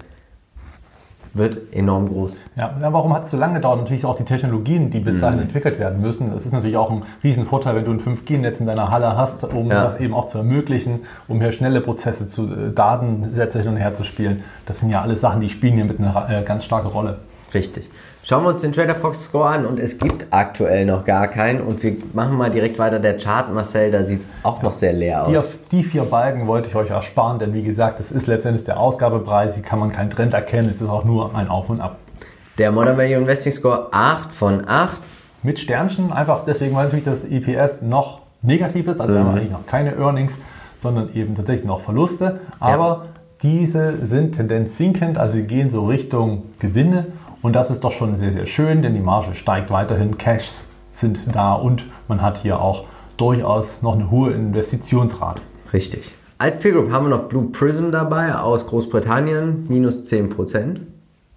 [1.35, 2.33] wird enorm groß.
[2.59, 3.79] Ja, warum hat es so lange gedauert?
[3.79, 5.45] Natürlich auch die Technologien, die bis dahin mhm.
[5.45, 6.33] entwickelt werden müssen.
[6.33, 9.71] Das ist natürlich auch ein Riesenvorteil, wenn du ein 5G-Netz in deiner Halle hast, um
[9.71, 9.85] ja.
[9.85, 13.95] das eben auch zu ermöglichen, um hier schnelle Prozesse zu äh, Datensätze hin und her
[13.95, 14.43] zu spielen.
[14.65, 17.19] Das sind ja alles Sachen, die spielen hier mit einer äh, ganz starke Rolle.
[17.55, 17.89] Richtig.
[18.29, 21.63] Schauen wir uns den Trader Fox Score an und es gibt aktuell noch gar keinen.
[21.63, 22.99] Und wir machen mal direkt weiter.
[22.99, 25.29] Der Chart, Marcel, da sieht es auch noch sehr leer aus.
[25.71, 28.79] Die, die vier Balken wollte ich euch ersparen, denn wie gesagt, das ist letztendlich der
[28.79, 29.55] Ausgabepreis.
[29.55, 30.69] Hier kann man keinen Trend erkennen.
[30.69, 31.97] Es ist auch nur ein Auf und Ab.
[32.59, 34.99] Der Modern Value Investing Score 8 von 8.
[35.43, 39.01] Mit Sternchen, einfach deswegen, weil natürlich das EPS noch negativ ist.
[39.01, 39.17] Also mhm.
[39.17, 39.37] wir haben mhm.
[39.37, 40.39] eigentlich noch keine Earnings,
[40.77, 42.41] sondern eben tatsächlich noch Verluste.
[42.61, 43.11] Aber ja.
[43.43, 47.07] diese sind Tendenz sinkend, also sie gehen so Richtung Gewinne.
[47.43, 51.21] Und das ist doch schon sehr, sehr schön, denn die Marge steigt weiterhin, Cashs sind
[51.33, 55.41] da und man hat hier auch durchaus noch eine hohe Investitionsrate.
[55.73, 56.13] Richtig.
[56.39, 60.79] Als Peer Group haben wir noch Blue Prism dabei aus Großbritannien, minus 10%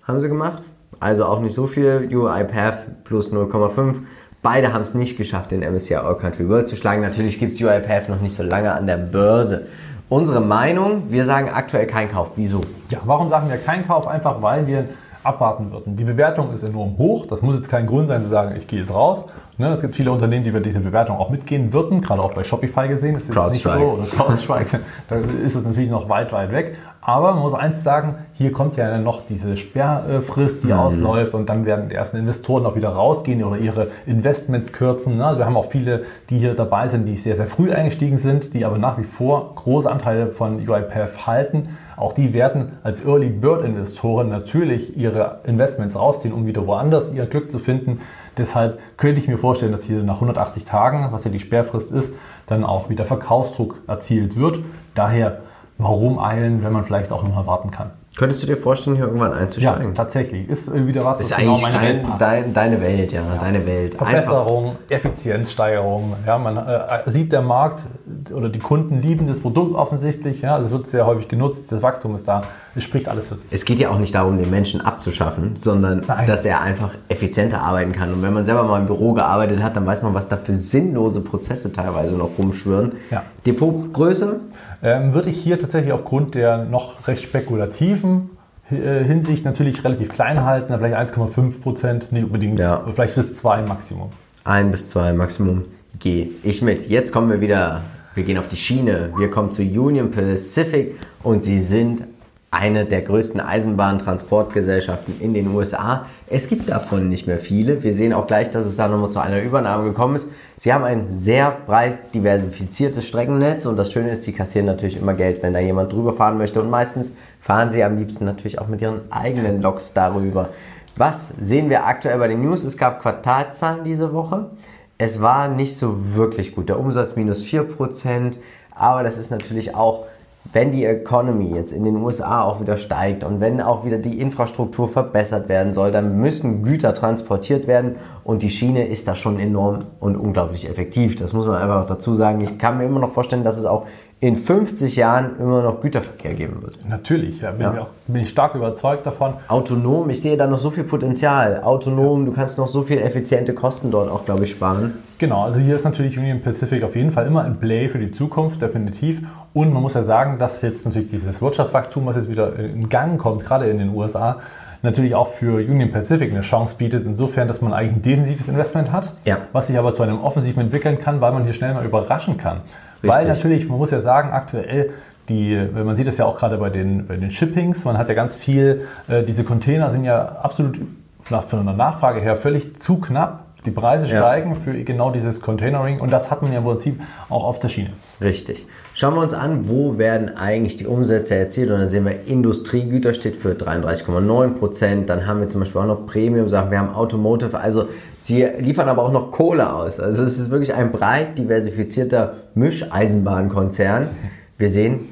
[0.04, 0.64] haben sie gemacht.
[1.00, 2.10] Also auch nicht so viel.
[2.12, 3.96] UiPath plus 0,5.
[4.44, 7.02] Beide haben es nicht geschafft, den MSCI All Country World zu schlagen.
[7.02, 9.68] Natürlich gibt es UiPath noch nicht so lange an der Börse.
[10.10, 12.32] Unsere Meinung, wir sagen aktuell kein Kauf.
[12.36, 12.62] Wieso?
[12.90, 14.08] Ja, warum sagen wir kein Kauf?
[14.08, 14.86] Einfach weil wir
[15.24, 15.96] abwarten würden.
[15.96, 17.26] Die Bewertung ist enorm hoch.
[17.26, 19.26] Das muss jetzt kein Grund sein zu sagen, ich gehe jetzt raus.
[19.58, 22.44] Ne, es gibt viele Unternehmen, die über diese Bewertung auch mitgehen würden, gerade auch bei
[22.44, 23.14] Shopify gesehen.
[23.14, 23.70] Das ist jetzt nicht so.
[23.70, 26.78] Oder CrowdStrike, da ist es natürlich noch weit, weit weg.
[27.02, 30.74] Aber man muss eins sagen, hier kommt ja noch diese Sperrfrist, die mhm.
[30.74, 35.18] ausläuft und dann werden die ersten Investoren auch wieder rausgehen oder ihre Investments kürzen.
[35.18, 35.34] Ne?
[35.38, 38.66] Wir haben auch viele, die hier dabei sind, die sehr, sehr früh eingestiegen sind, die
[38.66, 41.70] aber nach wie vor große Anteile von UiPath halten.
[42.02, 47.28] Auch die werden als Early Bird Investoren natürlich ihre Investments rausziehen, um wieder woanders ihr
[47.28, 48.00] Glück zu finden.
[48.38, 52.16] Deshalb könnte ich mir vorstellen, dass hier nach 180 Tagen, was ja die Sperrfrist ist,
[52.48, 54.62] dann auch wieder Verkaufsdruck erzielt wird.
[54.96, 55.42] Daher
[55.78, 57.92] warum eilen, wenn man vielleicht auch noch mal warten kann.
[58.18, 59.88] Könntest du dir vorstellen, hier irgendwann einzusteigen?
[59.88, 60.50] Ja, tatsächlich.
[60.50, 63.42] Ist äh, wieder was, was ist genau meine dein, Welt dein, deine Welt, ja, ja,
[63.42, 63.96] deine Welt.
[63.96, 64.80] Verbesserung, Einfach.
[64.90, 66.14] Effizienzsteigerung.
[66.28, 67.86] Ja, man äh, sieht der Markt
[68.34, 70.42] oder die Kunden lieben das Produkt offensichtlich.
[70.42, 72.42] Ja, es wird sehr häufig genutzt, das Wachstum ist da.
[72.76, 73.48] Es spricht alles für sich.
[73.50, 76.28] Es geht ja auch nicht darum, den Menschen abzuschaffen, sondern Nein.
[76.28, 78.14] dass er einfach effizienter arbeiten kann.
[78.14, 80.54] Und wenn man selber mal im Büro gearbeitet hat, dann weiß man, was da für
[80.54, 82.92] sinnlose Prozesse teilweise noch rumschwirren.
[83.10, 83.24] Ja.
[83.46, 84.42] Depotgröße?
[84.84, 88.32] Ähm, würde ich hier tatsächlich aufgrund der noch recht spekulativen
[88.70, 92.86] äh, Hinsicht natürlich relativ klein halten, vielleicht 1,5 Prozent, nicht unbedingt, ja.
[92.94, 94.10] vielleicht bis 2 Maximum.
[94.44, 95.66] 1 bis 2 Maximum
[96.00, 96.88] gehe ich mit.
[96.88, 97.82] Jetzt kommen wir wieder,
[98.16, 99.12] wir gehen auf die Schiene.
[99.18, 102.04] Wir kommen zu Union Pacific und sie sind
[102.50, 106.06] eine der größten Eisenbahntransportgesellschaften in den USA.
[106.28, 107.82] Es gibt davon nicht mehr viele.
[107.82, 110.28] Wir sehen auch gleich, dass es da nochmal zu einer Übernahme gekommen ist.
[110.64, 115.16] Sie haben ein sehr breit diversifiziertes Streckennetz und das Schöne ist, sie kassieren natürlich immer
[115.16, 118.68] Geld, wenn da jemand drüber fahren möchte und meistens fahren sie am liebsten natürlich auch
[118.68, 120.50] mit ihren eigenen Loks darüber.
[120.96, 122.64] Was sehen wir aktuell bei den News?
[122.64, 124.52] Es gab Quartalszahlen diese Woche.
[125.00, 126.70] Es war nicht so wirklich gut.
[126.70, 128.36] Der Umsatz minus 4%,
[128.76, 130.06] aber das ist natürlich auch
[130.54, 134.20] wenn die Economy jetzt in den USA auch wieder steigt und wenn auch wieder die
[134.20, 139.40] Infrastruktur verbessert werden soll, dann müssen Güter transportiert werden und die Schiene ist da schon
[139.40, 141.16] enorm und unglaublich effektiv.
[141.16, 142.42] Das muss man einfach dazu sagen.
[142.42, 143.86] Ich kann mir immer noch vorstellen, dass es auch
[144.20, 146.78] in 50 Jahren immer noch Güterverkehr geben wird.
[146.88, 147.82] Natürlich, ja, bin, ja.
[147.82, 149.34] Auch, bin, ich stark überzeugt davon.
[149.48, 151.64] Autonom, ich sehe da noch so viel Potenzial.
[151.64, 152.26] Autonom, ja.
[152.28, 154.94] du kannst noch so viel effiziente Kosten dort auch, glaube ich, sparen.
[155.18, 158.12] Genau, also hier ist natürlich Union Pacific auf jeden Fall immer ein Play für die
[158.12, 159.22] Zukunft, definitiv.
[159.54, 163.20] Und man muss ja sagen, dass jetzt natürlich dieses Wirtschaftswachstum, was jetzt wieder in Gang
[163.20, 164.38] kommt, gerade in den USA,
[164.82, 168.92] natürlich auch für Union Pacific eine Chance bietet, insofern, dass man eigentlich ein defensives Investment
[168.92, 169.38] hat, ja.
[169.52, 172.62] was sich aber zu einem offensiven entwickeln kann, weil man hier schnell mal überraschen kann.
[173.04, 173.10] Richtig.
[173.10, 174.92] Weil natürlich, man muss ja sagen, aktuell
[175.30, 178.16] die, man sieht es ja auch gerade bei den, bei den Shippings, man hat ja
[178.16, 180.80] ganz viel, äh, diese Container sind ja absolut
[181.24, 183.46] von der Nachfrage her völlig zu knapp.
[183.66, 184.18] Die Preise ja.
[184.18, 187.70] steigen für genau dieses Containering und das hat man ja im Prinzip auch auf der
[187.70, 187.92] Schiene.
[188.20, 188.66] Richtig.
[188.96, 193.14] Schauen wir uns an, wo werden eigentlich die Umsätze erzielt und da sehen wir, Industriegüter
[193.14, 197.60] steht für 33,9 Prozent, dann haben wir zum Beispiel auch noch Premium-Sachen, wir haben Automotive,
[197.60, 200.00] also sie liefern aber auch noch Kohle aus.
[200.00, 204.10] Also es ist wirklich ein breit diversifizierter Mischeisenbahnkonzern.
[204.58, 205.08] Wir sehen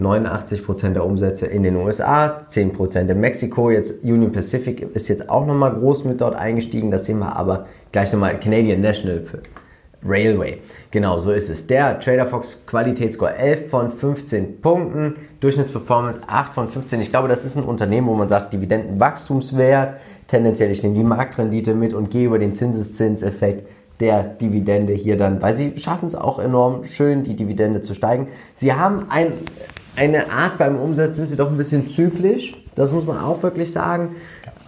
[0.00, 3.70] 89 Prozent der Umsätze in den USA, 10 Prozent in Mexiko.
[3.70, 6.90] Jetzt Union Pacific ist jetzt auch nochmal groß mit dort eingestiegen.
[6.90, 9.24] Das sehen wir aber gleich nochmal Canadian National
[10.04, 10.58] Railway.
[10.90, 11.66] Genau, so ist es.
[11.66, 17.00] Der Trader Fox Qualitätsscore 11 von 15 Punkten, Durchschnittsperformance 8 von 15.
[17.00, 21.74] Ich glaube, das ist ein Unternehmen, wo man sagt, Dividendenwachstumswert, tendenziell, ich nehme die Marktrendite
[21.74, 23.68] mit und gehe über den Zinseszinseffekt
[24.00, 28.28] der Dividende hier dann, weil sie schaffen es auch enorm schön, die Dividende zu steigen.
[28.54, 29.32] Sie haben ein,
[29.94, 33.70] eine Art beim Umsetzen, sind sie doch ein bisschen zyklisch, das muss man auch wirklich
[33.70, 34.16] sagen.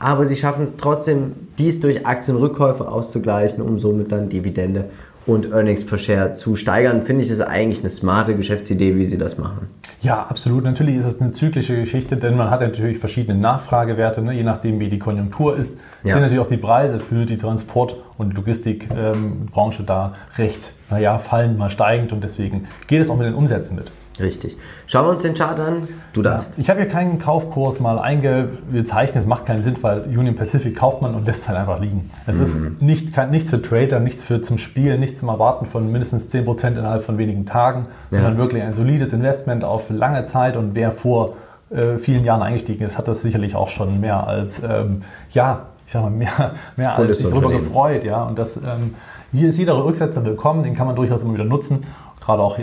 [0.03, 4.87] Aber sie schaffen es trotzdem, dies durch Aktienrückkäufe auszugleichen, um somit dann Dividende
[5.27, 9.17] und Earnings per Share zu steigern, finde ich es eigentlich eine smarte Geschäftsidee, wie sie
[9.17, 9.69] das machen.
[10.01, 10.65] Ja, absolut.
[10.65, 14.33] Natürlich ist es eine zyklische Geschichte, denn man hat natürlich verschiedene Nachfragewerte, ne?
[14.33, 16.15] je nachdem wie die Konjunktur ist, ja.
[16.15, 21.57] sind natürlich auch die Preise für die Transport- und Logistikbranche ähm, da recht, naja, fallen
[21.57, 23.93] mal steigend und deswegen geht es auch mit den Umsätzen mit.
[24.23, 24.57] Richtig.
[24.87, 25.89] Schauen wir uns den Chart an.
[26.13, 26.53] Du darfst.
[26.57, 29.23] Ich habe hier keinen Kaufkurs mal eingezeichnet.
[29.23, 32.11] Es macht keinen Sinn, weil Union Pacific kauft man und lässt es halt einfach liegen.
[32.27, 32.43] Es mhm.
[32.43, 36.33] ist nicht, kein, nichts für Trader, nichts für zum Spielen, nichts zum Erwarten von mindestens
[36.33, 38.19] 10% innerhalb von wenigen Tagen, ja.
[38.19, 40.57] sondern wirklich ein solides Investment auf lange Zeit.
[40.57, 41.35] Und wer vor
[41.71, 45.93] äh, vielen Jahren eingestiegen ist, hat das sicherlich auch schon mehr als, ähm, ja, ich
[45.93, 48.05] sag mal, mehr, mehr als sich darüber gefreut.
[48.05, 48.23] Ja.
[48.25, 48.95] Und das, ähm,
[49.33, 51.85] hier ist jeder Rücksetzer willkommen, den kann man durchaus immer wieder nutzen.
[52.25, 52.57] Gerade auch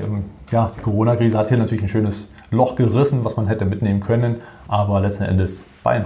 [0.51, 4.37] ja, die Corona-Krise hat hier natürlich ein schönes Loch gerissen, was man hätte mitnehmen können,
[4.69, 6.01] aber letzten Endes Buy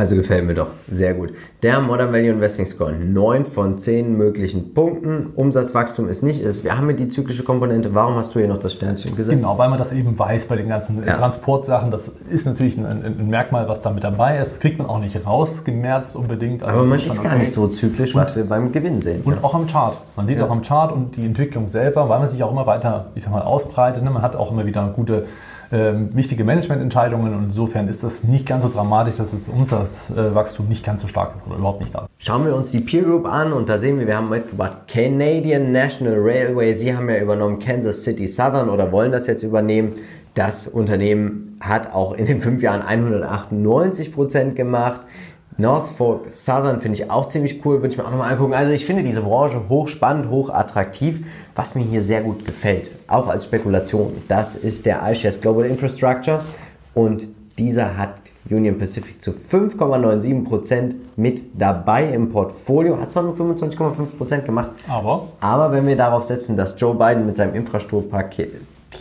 [0.00, 1.34] also gefällt mir doch sehr gut.
[1.62, 5.26] Der Modern Value Investing Score, 9 von 10 möglichen Punkten.
[5.36, 7.94] Umsatzwachstum ist nicht, wir haben hier die zyklische Komponente.
[7.94, 9.36] Warum hast du hier noch das Sternchen gesehen?
[9.36, 11.18] Genau, weil man das eben weiß bei den ganzen ja.
[11.18, 11.90] Transportsachen.
[11.90, 14.52] Das ist natürlich ein, ein, Merkmal, was da mit dabei ist.
[14.52, 16.62] Das kriegt man auch nicht rausgemerzt unbedingt.
[16.62, 17.40] Also Aber man ist, ist gar okay.
[17.40, 19.20] nicht so zyklisch, was und, wir beim Gewinn sehen.
[19.24, 19.38] Und ja.
[19.44, 19.98] auch am Chart.
[20.16, 20.46] Man sieht ja.
[20.46, 23.32] auch am Chart und die Entwicklung selber, weil man sich auch immer weiter, ich sag
[23.32, 24.02] mal, ausbreitet.
[24.02, 24.08] Ne?
[24.08, 25.26] Man hat auch immer wieder gute
[25.72, 30.84] ähm, wichtige Managemententscheidungen und insofern ist das nicht ganz so dramatisch, dass das Umsatzwachstum nicht
[30.84, 32.08] ganz so stark ist oder überhaupt nicht da.
[32.18, 35.70] Schauen wir uns die Peer Group an und da sehen wir, wir haben mitgebracht Canadian
[35.70, 36.74] National Railway.
[36.74, 39.92] Sie haben ja übernommen Kansas City Southern oder wollen das jetzt übernehmen.
[40.34, 45.02] Das Unternehmen hat auch in den fünf Jahren 198 Prozent gemacht.
[45.60, 48.54] Norfolk Southern finde ich auch ziemlich cool, würde ich mir auch nochmal angucken.
[48.54, 53.44] Also ich finde diese Branche hochspannend, hochattraktiv, was mir hier sehr gut gefällt, auch als
[53.44, 54.12] Spekulation.
[54.28, 56.44] Das ist der iShares Global Infrastructure
[56.94, 57.26] und
[57.58, 58.14] dieser hat
[58.48, 62.98] Union Pacific zu 5,97% mit dabei im Portfolio.
[62.98, 65.28] Hat zwar nur 25,5% gemacht, aber?
[65.40, 68.52] aber wenn wir darauf setzen, dass Joe Biden mit seinem Infrastrukturpaket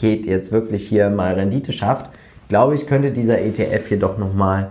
[0.01, 2.09] jetzt wirklich hier mal Rendite schafft,
[2.49, 4.69] glaube ich, könnte dieser ETF hier doch nochmal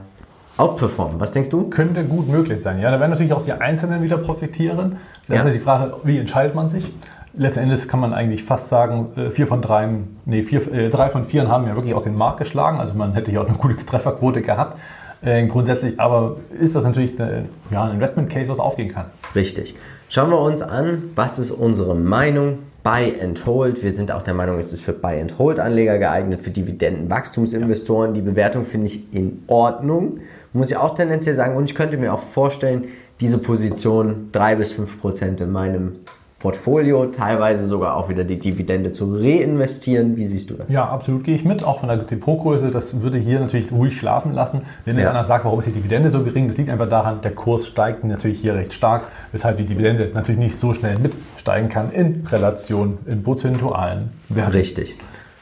[0.59, 1.21] outperformen.
[1.21, 1.71] Was denkst du?
[1.71, 2.81] Könnte gut möglich sein.
[2.81, 4.97] Ja, da werden natürlich auch die Einzelnen wieder profitieren.
[5.27, 5.40] Da ja.
[5.40, 6.92] ist ja die Frage, wie entscheidet man sich?
[7.35, 9.88] Letzten Endes kann man eigentlich fast sagen, äh, vier von drei,
[10.25, 12.81] nee, vier, äh, drei von vier haben ja wirklich auch den Markt geschlagen.
[12.81, 14.79] Also man hätte hier auch eine gute Trefferquote gehabt.
[15.23, 19.07] Äh, grundsätzlich aber ist das natürlich eine, ja, ein Investment Case, was aufgehen kann.
[19.35, 19.75] Richtig.
[20.09, 22.61] Schauen wir uns an, was ist unsere Meinung?
[22.83, 23.83] Buy and Hold.
[23.83, 28.14] Wir sind auch der Meinung, es ist für Buy and Hold Anleger geeignet, für Dividendenwachstumsinvestoren.
[28.14, 30.21] Die Bewertung finde ich in Ordnung
[30.53, 31.57] muss ich auch tendenziell sagen.
[31.57, 32.85] Und ich könnte mir auch vorstellen,
[33.21, 35.97] diese Position 3 bis 5 Prozent in meinem
[36.39, 40.17] Portfolio, teilweise sogar auch wieder die Dividende zu reinvestieren.
[40.17, 40.69] Wie siehst du das?
[40.69, 41.65] Ja, absolut gehe ich mit.
[41.65, 44.61] Auch von der Depotgröße, das würde hier natürlich ruhig schlafen lassen.
[44.85, 45.11] Wenn ja.
[45.11, 48.05] einer sagt, warum ist die Dividende so gering, das liegt einfach daran, der Kurs steigt
[48.05, 52.99] natürlich hier recht stark, weshalb die Dividende natürlich nicht so schnell mitsteigen kann in Relation,
[53.07, 54.53] in prozentualen Werten.
[54.53, 54.97] Richtig.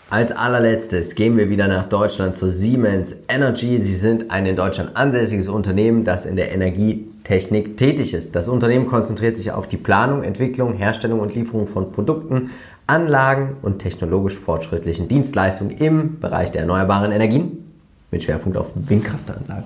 [0.09, 3.79] Als allerletztes gehen wir wieder nach Deutschland zu Siemens Energy.
[3.79, 8.37] Sie sind ein in Deutschland ansässiges Unternehmen, das in der Energietechnik tätig ist.
[8.37, 12.51] Das Unternehmen konzentriert sich auf die Planung, Entwicklung, Herstellung und Lieferung von Produkten,
[12.87, 17.73] Anlagen und technologisch fortschrittlichen Dienstleistungen im Bereich der erneuerbaren Energien
[18.13, 19.65] mit Schwerpunkt auf Windkraftanlagen.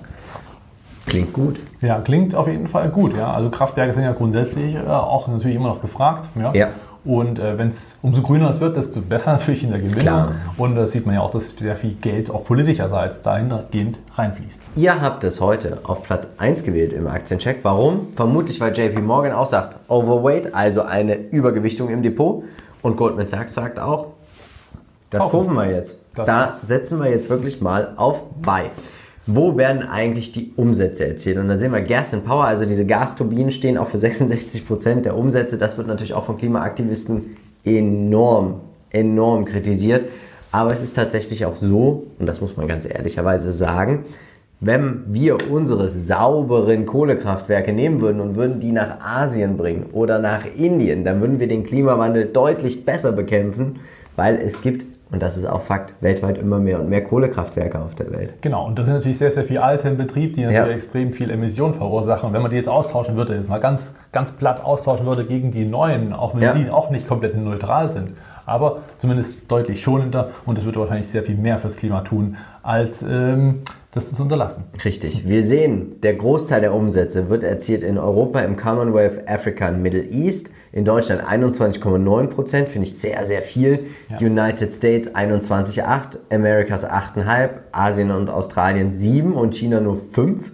[1.05, 1.59] Klingt gut.
[1.81, 3.15] Ja, klingt auf jeden Fall gut.
[3.15, 3.31] Ja.
[3.31, 6.29] Also Kraftwerke sind ja grundsätzlich äh, auch natürlich immer noch gefragt.
[6.33, 6.51] Ja.
[6.55, 6.69] ja.
[7.03, 10.01] Und äh, wenn es umso grüner es wird, desto besser natürlich in der Gewinnung.
[10.01, 10.35] Klar.
[10.57, 14.61] Und da sieht man ja auch, dass sehr viel Geld auch politischerseits dahingehend reinfließt.
[14.75, 17.59] Ihr habt es heute auf Platz 1 gewählt im Aktiencheck.
[17.63, 18.07] Warum?
[18.15, 22.43] Vermutlich, weil JP Morgan auch sagt, Overweight, also eine Übergewichtung im Depot.
[22.83, 24.07] Und Goldman Sachs sagt auch,
[25.09, 25.95] das kaufen wir jetzt.
[26.15, 28.69] Das da setzen wir jetzt wirklich mal auf Buy
[29.27, 31.37] wo werden eigentlich die Umsätze erzielt?
[31.37, 35.05] Und da sehen wir Gas and Power, also diese Gasturbinen stehen auch für 66 Prozent
[35.05, 35.57] der Umsätze.
[35.57, 40.09] Das wird natürlich auch von Klimaaktivisten enorm, enorm kritisiert.
[40.51, 44.05] Aber es ist tatsächlich auch so, und das muss man ganz ehrlicherweise sagen,
[44.59, 50.45] wenn wir unsere sauberen Kohlekraftwerke nehmen würden und würden die nach Asien bringen oder nach
[50.55, 53.79] Indien, dann würden wir den Klimawandel deutlich besser bekämpfen,
[54.15, 57.95] weil es gibt und das ist auch Fakt, weltweit immer mehr und mehr Kohlekraftwerke auf
[57.95, 58.33] der Welt.
[58.41, 60.73] Genau, und das sind natürlich sehr, sehr viele alte im Betrieb, die natürlich ja.
[60.73, 62.27] extrem viel Emissionen verursachen.
[62.27, 65.51] Und wenn man die jetzt austauschen würde, jetzt mal ganz, ganz platt austauschen würde gegen
[65.51, 66.53] die neuen, auch wenn ja.
[66.53, 68.13] sie auch nicht komplett neutral sind,
[68.45, 73.03] aber zumindest deutlich schonender und es wird wahrscheinlich sehr viel mehr fürs Klima tun, als
[73.03, 74.63] ähm, das zu unterlassen.
[74.85, 75.27] Richtig.
[75.27, 80.03] Wir sehen, der Großteil der Umsätze wird erzielt in Europa, im Commonwealth, Africa und Middle
[80.03, 80.51] East.
[80.71, 83.87] In Deutschland 21,9 Prozent, finde ich sehr, sehr viel.
[84.09, 84.25] Ja.
[84.25, 90.51] United States 21,8, Americas 8,5, Asien und Australien 7 und China nur 5.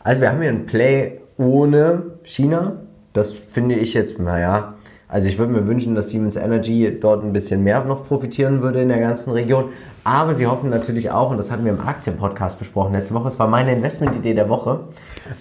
[0.00, 2.80] Also wir haben hier ein Play ohne China.
[3.12, 4.74] Das finde ich jetzt, naja,
[5.10, 8.80] also ich würde mir wünschen, dass Siemens Energy dort ein bisschen mehr noch profitieren würde
[8.80, 9.70] in der ganzen Region.
[10.04, 13.38] Aber sie hoffen natürlich auch, und das hatten wir im Aktienpodcast besprochen letzte Woche, es
[13.38, 14.80] war meine Investmentidee der Woche,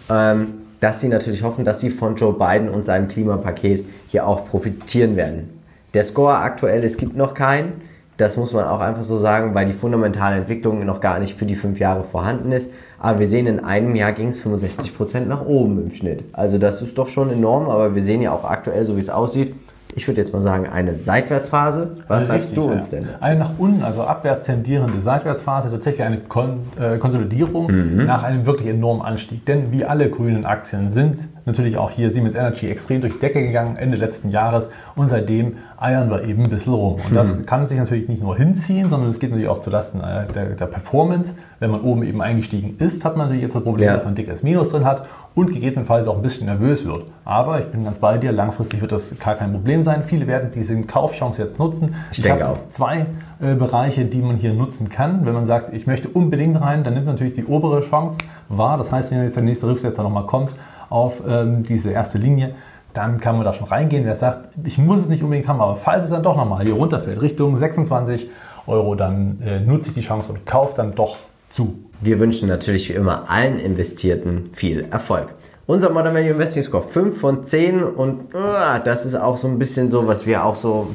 [0.10, 0.48] ähm,
[0.80, 5.16] dass sie natürlich hoffen, dass sie von Joe Biden und seinem Klimapaket hier auch profitieren
[5.16, 5.62] werden.
[5.94, 7.82] Der Score aktuell, es gibt noch keinen.
[8.20, 11.46] Das muss man auch einfach so sagen, weil die fundamentale Entwicklung noch gar nicht für
[11.46, 12.70] die fünf Jahre vorhanden ist.
[13.00, 16.26] Aber wir sehen, in einem Jahr ging es 65% nach oben im Schnitt.
[16.34, 19.10] Also das ist doch schon enorm, aber wir sehen ja auch aktuell, so wie es
[19.10, 19.56] aussieht,
[19.96, 21.96] ich würde jetzt mal sagen, eine Seitwärtsphase.
[22.08, 23.06] Was Richtig, sagst du uns denn?
[23.06, 23.24] Dazu?
[23.24, 28.06] Eine nach unten, also abwärts tendierende Seitwärtsphase, tatsächlich eine Kon äh, Konsolidierung mhm.
[28.06, 29.46] nach einem wirklich enormen Anstieg.
[29.46, 33.42] Denn wie alle grünen Aktien sind natürlich auch hier Siemens Energy extrem durch die Decke
[33.42, 36.98] gegangen Ende letzten Jahres und seitdem eiern wir eben ein bisschen rum.
[37.08, 37.46] Und das mhm.
[37.46, 40.66] kann sich natürlich nicht nur hinziehen, sondern es geht natürlich auch zulasten äh, der, der,
[40.66, 41.34] Performance.
[41.60, 43.94] Wenn man oben eben eingestiegen ist, hat man natürlich jetzt das Problem, ja.
[43.96, 47.04] dass man ein dickes Minus drin hat und gegebenenfalls auch ein bisschen nervös wird.
[47.24, 50.04] Aber ich bin ganz bei dir, langfristig wird das gar kein Problem sein.
[50.06, 51.96] Viele werden diese Kaufchance jetzt nutzen.
[52.12, 52.58] Ich, ich habe auch.
[52.70, 53.06] zwei
[53.42, 55.26] äh, Bereiche, die man hier nutzen kann.
[55.26, 58.18] Wenn man sagt, ich möchte unbedingt rein, dann nimmt man natürlich die obere Chance
[58.50, 58.78] wahr.
[58.78, 60.54] Das heißt, wenn jetzt der nächste Rücksetzer nochmal kommt
[60.90, 62.56] auf ähm, diese erste Linie,
[62.94, 64.06] dann kann man da schon reingehen.
[64.06, 66.74] Wer sagt, ich muss es nicht unbedingt haben, aber falls es dann doch nochmal hier
[66.74, 68.30] runterfällt, Richtung 26
[68.68, 71.18] Euro, dann äh, nutze ich die Chance und kaufe dann doch
[71.50, 71.80] zu.
[72.02, 75.28] Wir wünschen natürlich wie immer allen Investierten viel Erfolg.
[75.66, 79.60] Unser Modern Value Investing Score 5 von 10 und uh, das ist auch so ein
[79.60, 80.88] bisschen so, was wir auch so.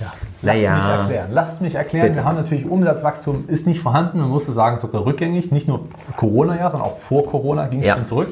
[0.00, 1.28] Ja, lasst mich erklären.
[1.32, 2.06] Lasst mich erklären.
[2.08, 2.20] Bitte.
[2.20, 4.20] Wir haben natürlich Umsatzwachstum ist nicht vorhanden.
[4.20, 5.52] Man musste sagen, sogar rückgängig.
[5.52, 5.80] Nicht nur
[6.16, 7.94] Corona-Jahr, sondern auch vor Corona ging es ja.
[7.94, 8.28] schon zurück.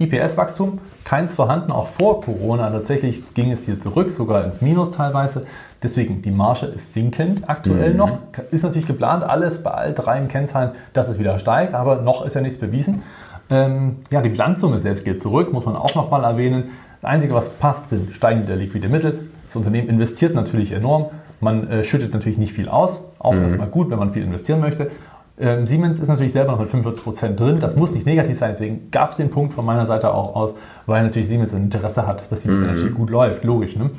[0.00, 2.70] IPS-Wachstum, keins vorhanden, auch vor Corona.
[2.70, 5.44] Tatsächlich ging es hier zurück, sogar ins Minus teilweise.
[5.82, 7.96] Deswegen, die Marge ist sinkend aktuell mhm.
[7.98, 8.18] noch.
[8.50, 12.34] Ist natürlich geplant, alles bei all drei Kennzahlen, dass es wieder steigt, aber noch ist
[12.34, 13.02] ja nichts bewiesen.
[13.50, 16.70] Ähm, ja, die Bilanzsumme selbst geht zurück, muss man auch nochmal erwähnen.
[17.02, 19.28] Das Einzige, was passt, sind steigende liquide Mittel.
[19.44, 21.06] Das Unternehmen investiert natürlich enorm.
[21.40, 23.00] Man äh, schüttet natürlich nicht viel aus.
[23.18, 23.42] Auch mhm.
[23.42, 24.90] erstmal gut, wenn man viel investieren möchte.
[25.40, 27.60] Ähm, Siemens ist natürlich selber noch mit 45 Prozent drin.
[27.60, 30.54] Das muss nicht negativ sein, deswegen gab es den Punkt von meiner Seite auch aus,
[30.86, 32.68] weil natürlich Siemens ein Interesse hat, dass Siemens mhm.
[32.68, 33.76] Energy gut läuft, logisch.
[33.76, 33.90] Ne?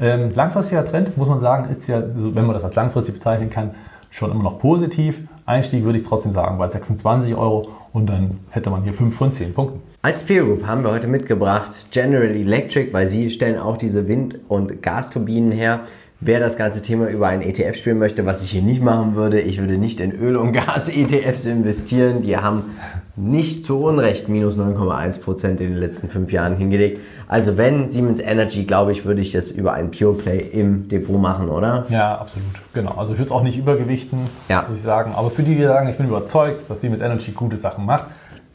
[0.00, 3.70] Ähm, langfristiger Trend, muss man sagen, ist ja, wenn man das als langfristig bezeichnen kann,
[4.10, 5.20] schon immer noch positiv.
[5.46, 9.32] Einstieg würde ich trotzdem sagen bei 26 Euro und dann hätte man hier 5 von
[9.32, 9.80] 10 Punkten.
[10.02, 14.38] Als Peer Group haben wir heute mitgebracht General Electric, weil sie stellen auch diese Wind-
[14.48, 15.80] und Gasturbinen her.
[16.22, 19.40] Wer das ganze Thema über einen ETF spielen möchte, was ich hier nicht machen würde,
[19.40, 22.20] ich würde nicht in Öl- und Gas-ETFs investieren.
[22.20, 22.64] Die haben
[23.16, 27.00] nicht zu Unrecht minus 9,1% in den letzten fünf Jahren hingelegt.
[27.26, 31.18] Also wenn Siemens Energy, glaube ich, würde ich das über ein Pure Play im Depot
[31.18, 31.86] machen, oder?
[31.88, 32.50] Ja, absolut.
[32.74, 32.92] Genau.
[32.96, 34.64] Also ich würde es auch nicht übergewichten, ja.
[34.64, 35.12] würde ich sagen.
[35.16, 38.06] Aber für die, die sagen, ich bin überzeugt, dass Siemens Energy gute Sachen macht,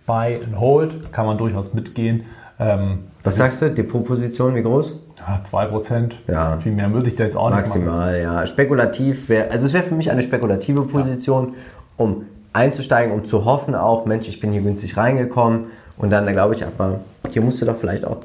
[0.06, 2.26] Buy and Hold kann man durchaus mitgehen.
[2.60, 3.72] Ähm, Was sagst du?
[3.72, 5.00] Depotposition, wie groß?
[5.18, 6.12] Ja, 2%.
[6.28, 6.60] Ja.
[6.60, 8.48] Viel mehr würde ich da jetzt auch Maximal, nicht Maximal, ja.
[8.48, 11.54] Spekulativ wäre, also es wäre für mich eine spekulative Position, ja.
[11.98, 16.32] um einzusteigen, um zu hoffen auch, Mensch, ich bin hier günstig reingekommen und dann, da
[16.32, 17.00] glaube ich aber,
[17.32, 18.20] hier musst du doch vielleicht auch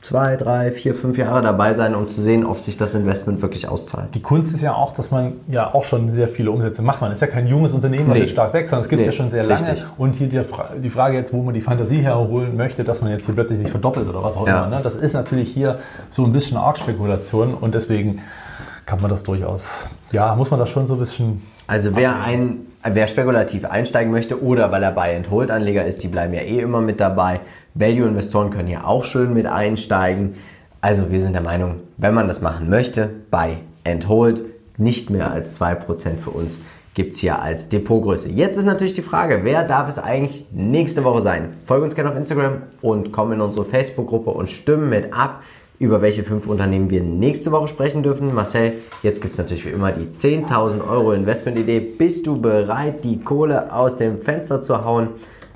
[0.00, 3.68] zwei, drei, vier, fünf Jahre dabei sein, um zu sehen, ob sich das Investment wirklich
[3.68, 4.14] auszahlt.
[4.14, 7.00] Die Kunst ist ja auch, dass man ja auch schon sehr viele Umsätze macht.
[7.00, 8.20] Man ist ja kein junges Unternehmen, was nee.
[8.20, 9.06] jetzt stark wächst, sondern es gibt nee.
[9.06, 9.68] ja schon sehr lange.
[9.68, 9.84] Richtig.
[9.98, 10.40] Und hier die,
[10.80, 13.70] die, Frage jetzt, wo man die Fantasie herholen möchte, dass man jetzt hier plötzlich sich
[13.70, 14.66] verdoppelt oder was auch ja.
[14.66, 14.76] immer.
[14.76, 14.82] Ne?
[14.82, 15.78] Das ist natürlich hier
[16.10, 18.20] so ein bisschen Arc-Spekulation und deswegen
[18.84, 21.42] kann man das durchaus, ja, muss man das schon so ein bisschen...
[21.66, 22.58] Also wer ein
[22.92, 27.00] wer spekulativ einsteigen möchte oder weil er Buy-and-Hold-Anleger ist, die bleiben ja eh immer mit
[27.00, 27.40] dabei.
[27.74, 30.34] Value-Investoren können hier auch schön mit einsteigen.
[30.80, 34.42] Also wir sind der Meinung, wenn man das machen möchte, Buy and Hold,
[34.78, 36.58] nicht mehr als 2% für uns
[36.96, 38.30] gibt es hier als Depotgröße.
[38.30, 41.52] Jetzt ist natürlich die Frage, wer darf es eigentlich nächste Woche sein?
[41.66, 45.42] Folge uns gerne auf Instagram und komm in unsere Facebook-Gruppe und stimmen mit ab,
[45.78, 48.34] über welche fünf Unternehmen wir nächste Woche sprechen dürfen.
[48.34, 51.80] Marcel, jetzt gibt es natürlich wie immer die 10.000 Euro Investmentidee.
[51.80, 55.08] Bist du bereit, die Kohle aus dem Fenster zu hauen?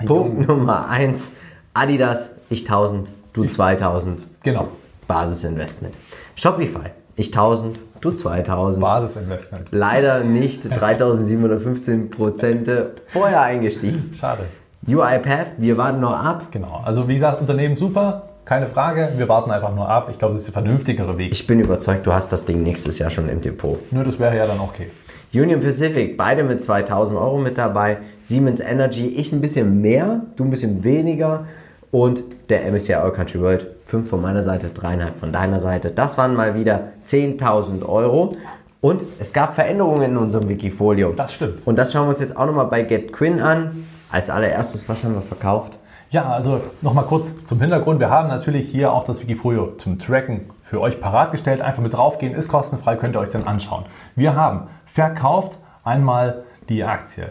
[0.07, 1.33] Punkt Nummer 1,
[1.75, 4.21] Adidas, ich 1000, du 2000.
[4.43, 4.69] Genau.
[5.07, 5.95] Basisinvestment.
[6.37, 8.83] Shopify, ich 1000, du 2000.
[8.83, 9.69] Basisinvestment.
[9.71, 14.15] Leider nicht 3715 Prozente vorher eingestiegen.
[14.19, 14.45] Schade.
[14.87, 16.47] UiPath, wir warten noch ab.
[16.51, 16.81] Genau.
[16.85, 19.11] Also wie gesagt, Unternehmen super, keine Frage.
[19.17, 20.09] Wir warten einfach nur ab.
[20.11, 21.31] Ich glaube, das ist der vernünftigere Weg.
[21.31, 23.79] Ich bin überzeugt, du hast das Ding nächstes Jahr schon im Depot.
[23.93, 24.91] Nur das wäre ja dann okay.
[25.33, 27.99] Union Pacific, beide mit 2000 Euro mit dabei.
[28.25, 31.47] Siemens Energy, ich ein bisschen mehr, du ein bisschen weniger.
[31.93, 35.93] Und der MSCI All Country World, 5 von meiner Seite, 3,5 von deiner Seite.
[35.93, 38.35] Das waren mal wieder 10.000 Euro.
[38.81, 41.13] Und es gab Veränderungen in unserem Wikifolio.
[41.13, 41.65] Das stimmt.
[41.67, 43.87] Und das schauen wir uns jetzt auch nochmal bei GetQuinn an.
[44.11, 45.75] Als allererstes, was haben wir verkauft?
[46.11, 48.01] Ja, also nochmal kurz zum Hintergrund.
[48.01, 51.61] Wir haben natürlich hier auch das Wikifolio zum Tracken für euch parat gestellt.
[51.61, 53.85] Einfach mit draufgehen, ist kostenfrei, könnt ihr euch dann anschauen.
[54.17, 57.31] Wir haben verkauft einmal die Aktie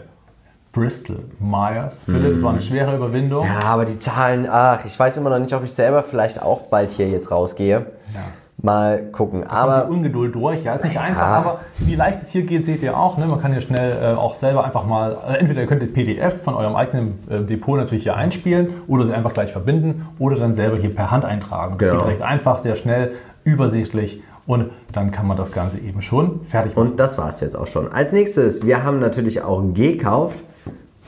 [0.72, 2.06] Bristol Myers.
[2.06, 3.46] Philipp, es war eine schwere Überwindung.
[3.46, 6.62] Ja, aber die Zahlen, ach, ich weiß immer noch nicht, ob ich selber vielleicht auch
[6.62, 7.84] bald hier jetzt rausgehe.
[8.14, 8.20] Ja.
[8.62, 9.44] Mal gucken.
[9.46, 12.82] Aber die Ungeduld durch, ja, ist nicht einfach, aber wie leicht es hier geht, seht
[12.82, 13.16] ihr auch.
[13.16, 13.26] Ne?
[13.26, 16.42] Man kann hier schnell äh, auch selber einfach mal, äh, entweder ihr könnt den PDF
[16.42, 20.54] von eurem eigenen äh, Depot natürlich hier einspielen oder sie einfach gleich verbinden oder dann
[20.54, 21.76] selber hier per Hand eintragen.
[21.78, 22.02] Das Genau.
[22.02, 23.12] geht recht einfach, sehr schnell,
[23.44, 26.90] übersichtlich und dann kann man das Ganze eben schon fertig machen.
[26.90, 27.90] Und das war es jetzt auch schon.
[27.92, 30.44] Als nächstes, wir haben natürlich auch gekauft.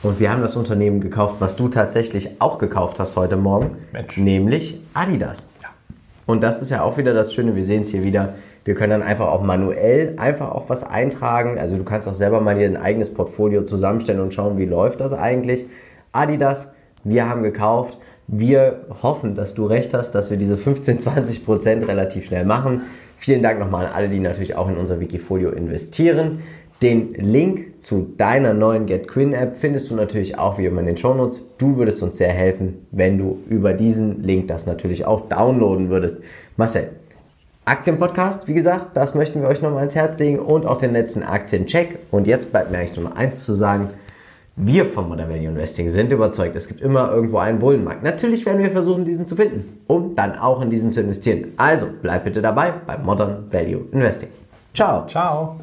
[0.01, 3.77] Und wir haben das Unternehmen gekauft, was du tatsächlich auch gekauft hast heute Morgen.
[3.93, 4.17] Mensch.
[4.17, 5.47] Nämlich Adidas.
[6.25, 8.35] Und das ist ja auch wieder das Schöne, wir sehen es hier wieder.
[8.65, 11.59] Wir können dann einfach auch manuell einfach auch was eintragen.
[11.59, 15.01] Also du kannst auch selber mal dir ein eigenes Portfolio zusammenstellen und schauen, wie läuft
[15.01, 15.65] das eigentlich.
[16.13, 17.97] Adidas, wir haben gekauft.
[18.27, 22.83] Wir hoffen, dass du recht hast, dass wir diese 15, 20 Prozent relativ schnell machen.
[23.17, 26.39] Vielen Dank nochmal an alle, die natürlich auch in unser Wikifolio investieren.
[26.83, 30.97] Den Link zu deiner neuen GetQuinn App findest du natürlich auch wie immer in den
[30.97, 31.41] Shownotes.
[31.57, 36.19] Du würdest uns sehr helfen, wenn du über diesen Link das natürlich auch downloaden würdest.
[36.57, 36.89] Marcel,
[37.63, 41.23] Aktienpodcast, wie gesagt, das möchten wir euch nochmal ans Herz legen und auch den letzten
[41.23, 41.99] Aktiencheck.
[42.11, 43.89] Und jetzt bleibt mir eigentlich nur noch eins zu sagen.
[44.57, 48.03] Wir vom Modern Value Investing sind überzeugt, es gibt immer irgendwo einen Bullenmarkt.
[48.03, 51.53] Natürlich werden wir versuchen, diesen zu finden, um dann auch in diesen zu investieren.
[51.55, 54.29] Also bleib bitte dabei beim Modern Value Investing.
[54.73, 55.07] Ciao.
[55.07, 55.55] Ciao.